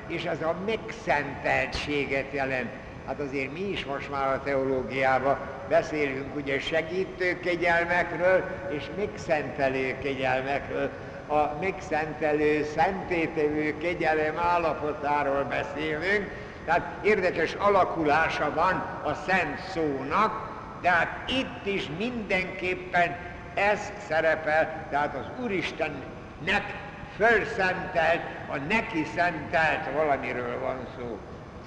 [0.07, 2.71] és ez a megszenteltséget jelent.
[3.07, 5.39] Hát azért mi is most már a teológiában
[5.69, 10.91] beszélünk ugye segítő kegyelmekről és megszentelő kegyelmekről.
[11.27, 16.31] A megszentelő, szentétevő kegyelem állapotáról beszélünk,
[16.65, 23.17] tehát érdekes alakulása van a szent szónak, tehát itt is mindenképpen
[23.55, 26.75] ez szerepel, tehát az Úristennek
[27.17, 31.19] fölszentelt, a neki szentelt valamiről van szó.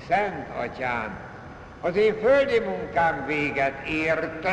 [0.08, 1.29] Szent Atyám,
[1.82, 4.46] az én földi munkám véget ért,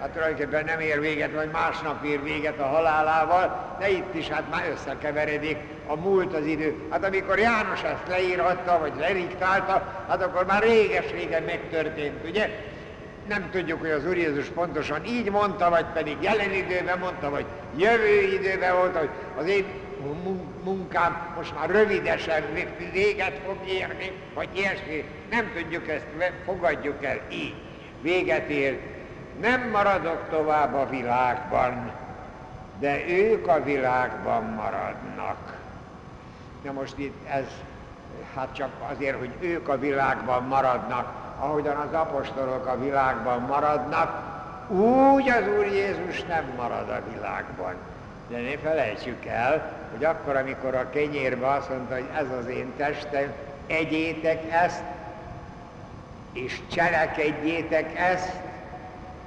[0.00, 4.50] hát tulajdonképpen nem ér véget, vagy másnap ér véget a halálával, de itt is hát
[4.50, 5.56] már összekeveredik
[5.86, 6.74] a múlt az idő.
[6.90, 12.48] Hát amikor János ezt leírhatta, vagy leriktálta, hát akkor már réges-régen megtörtént, ugye?
[13.28, 17.44] Nem tudjuk, hogy az Úr Jézus pontosan így mondta, vagy pedig jelen időben mondta, vagy
[17.76, 19.08] jövő időben volt, hogy
[19.38, 19.64] az én
[20.62, 22.42] munkám most már rövidesen
[22.92, 25.04] véget fog érni, vagy ilyesmi.
[25.30, 26.06] Nem tudjuk ezt,
[26.44, 27.54] fogadjuk el így.
[28.02, 28.80] Véget ér.
[29.40, 31.92] Nem maradok tovább a világban,
[32.78, 35.58] de ők a világban maradnak.
[36.64, 37.46] Na most itt ez,
[38.34, 44.38] hát csak azért, hogy ők a világban maradnak, ahogyan az apostolok a világban maradnak,
[44.70, 47.74] úgy az Úr Jézus nem marad a világban.
[48.28, 52.72] De ne felejtsük el, hogy akkor, amikor a kenyérbe azt mondta, hogy ez az én
[52.76, 53.32] testem,
[53.66, 54.82] egyétek ezt,
[56.32, 58.32] és cselekedjétek ezt,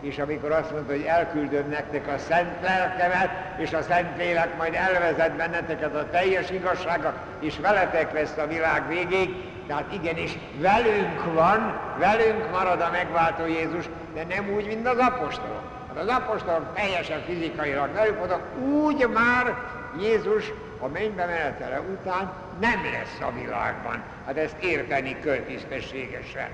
[0.01, 4.74] és amikor azt mondta, hogy elküldöm nektek a szent lelkemet, és a szent lélek majd
[4.74, 9.36] elvezet benneteket a teljes igazsága, és veletek lesz a világ végéig,
[9.68, 15.64] tehát igenis velünk van, velünk marad a megváltó Jézus, de nem úgy, mint az apostolok.
[15.88, 19.55] Hát az apostolok teljesen fizikailag voltak, úgy már
[20.00, 24.04] Jézus a mennybe menetele után nem lesz a világban.
[24.26, 26.50] Hát ezt érteni kell tisztességesen.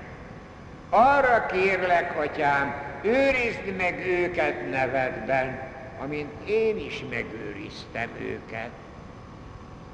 [0.90, 5.68] Arra kérlek, atyám, őrizd meg őket nevedben,
[6.02, 8.70] amint én is megőriztem őket.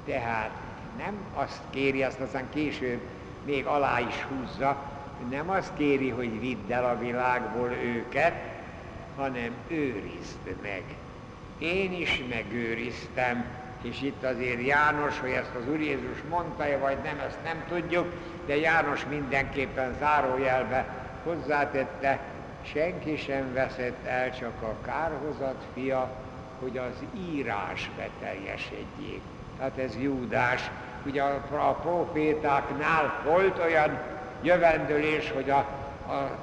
[0.06, 0.50] Tehát
[0.98, 3.00] nem azt kéri, azt aztán később
[3.44, 4.76] még alá is húzza,
[5.30, 8.34] nem azt kéri, hogy vidd el a világból őket,
[9.16, 10.82] hanem őrizd meg.
[11.58, 13.44] Én is megőriztem,
[13.82, 18.12] és itt azért János, hogy ezt az Úr Jézus mondta-e, vagy nem, ezt nem tudjuk,
[18.46, 20.86] de János mindenképpen zárójelbe
[21.24, 22.18] hozzátette,
[22.62, 26.10] senki sem veszett el, csak a kárhozat fia,
[26.60, 29.20] hogy az írás beteljesedjék.
[29.56, 30.70] Tehát ez Júdás.
[31.06, 33.98] Ugye a, a profétáknál volt olyan
[34.42, 35.66] jövendőlés, hogy a,
[36.06, 36.38] a,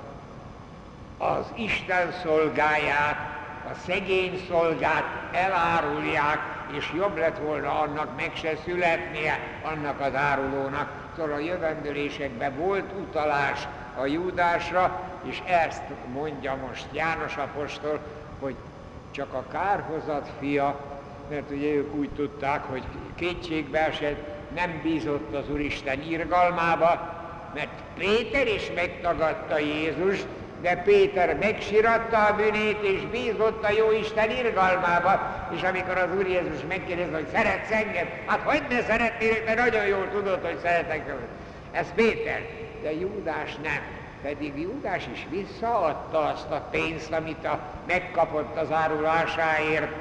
[1.24, 3.32] az Isten szolgáját,
[3.72, 6.39] a szegény szolgát elárulják,
[6.78, 10.89] és jobb lett volna annak meg se születnie, annak az árulónak.
[11.16, 13.68] Szóval a jövendőlésekben volt utalás
[13.99, 15.84] a Júdásra, és ezt
[16.14, 17.99] mondja most János apostol,
[18.39, 18.55] hogy
[19.11, 20.80] csak a kárhozat fia,
[21.30, 22.84] mert ugye ők úgy tudták, hogy
[23.16, 27.22] kétségbe esett, nem bízott az Úristen irgalmába,
[27.53, 30.28] mert Péter is megtagadta Jézust,
[30.64, 36.28] de Péter megsiratta a bűnét, és bízott a jó Isten irgalmába, és amikor az Úr
[36.28, 41.14] Jézus megkérdezi, hogy szeretsz engem, hát hogy ne szeretnél, mert nagyon jól tudod, hogy szeretek.
[41.72, 42.41] Ez Péter,
[42.82, 43.82] de Júdás nem.
[44.22, 49.91] Pedig Júdás is visszaadta azt a pénzt, amit a, megkapott az árulásáért,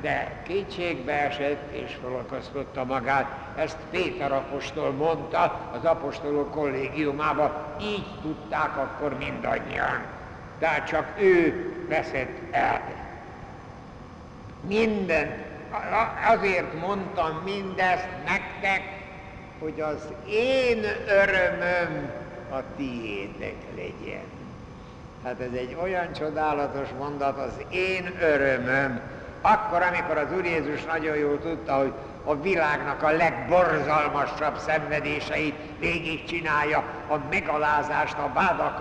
[0.00, 3.26] de kétségbe esett és felakasztotta magát.
[3.56, 10.02] Ezt Péter apostol mondta az apostolok kollégiumában, így tudták akkor mindannyian.
[10.58, 12.80] Tehát csak ő veszett el.
[14.60, 15.44] Minden,
[16.28, 18.82] azért mondtam mindezt nektek,
[19.58, 22.10] hogy az én örömöm
[22.50, 24.24] a tiétek legyen.
[25.24, 29.00] Hát ez egy olyan csodálatos mondat, az én örömöm.
[29.46, 31.92] Akkor, amikor az Úr Jézus nagyon jól tudta, hogy
[32.24, 36.78] a világnak a legborzalmasabb szenvedéseit végigcsinálja,
[37.08, 38.80] a megalázást, a vádakat,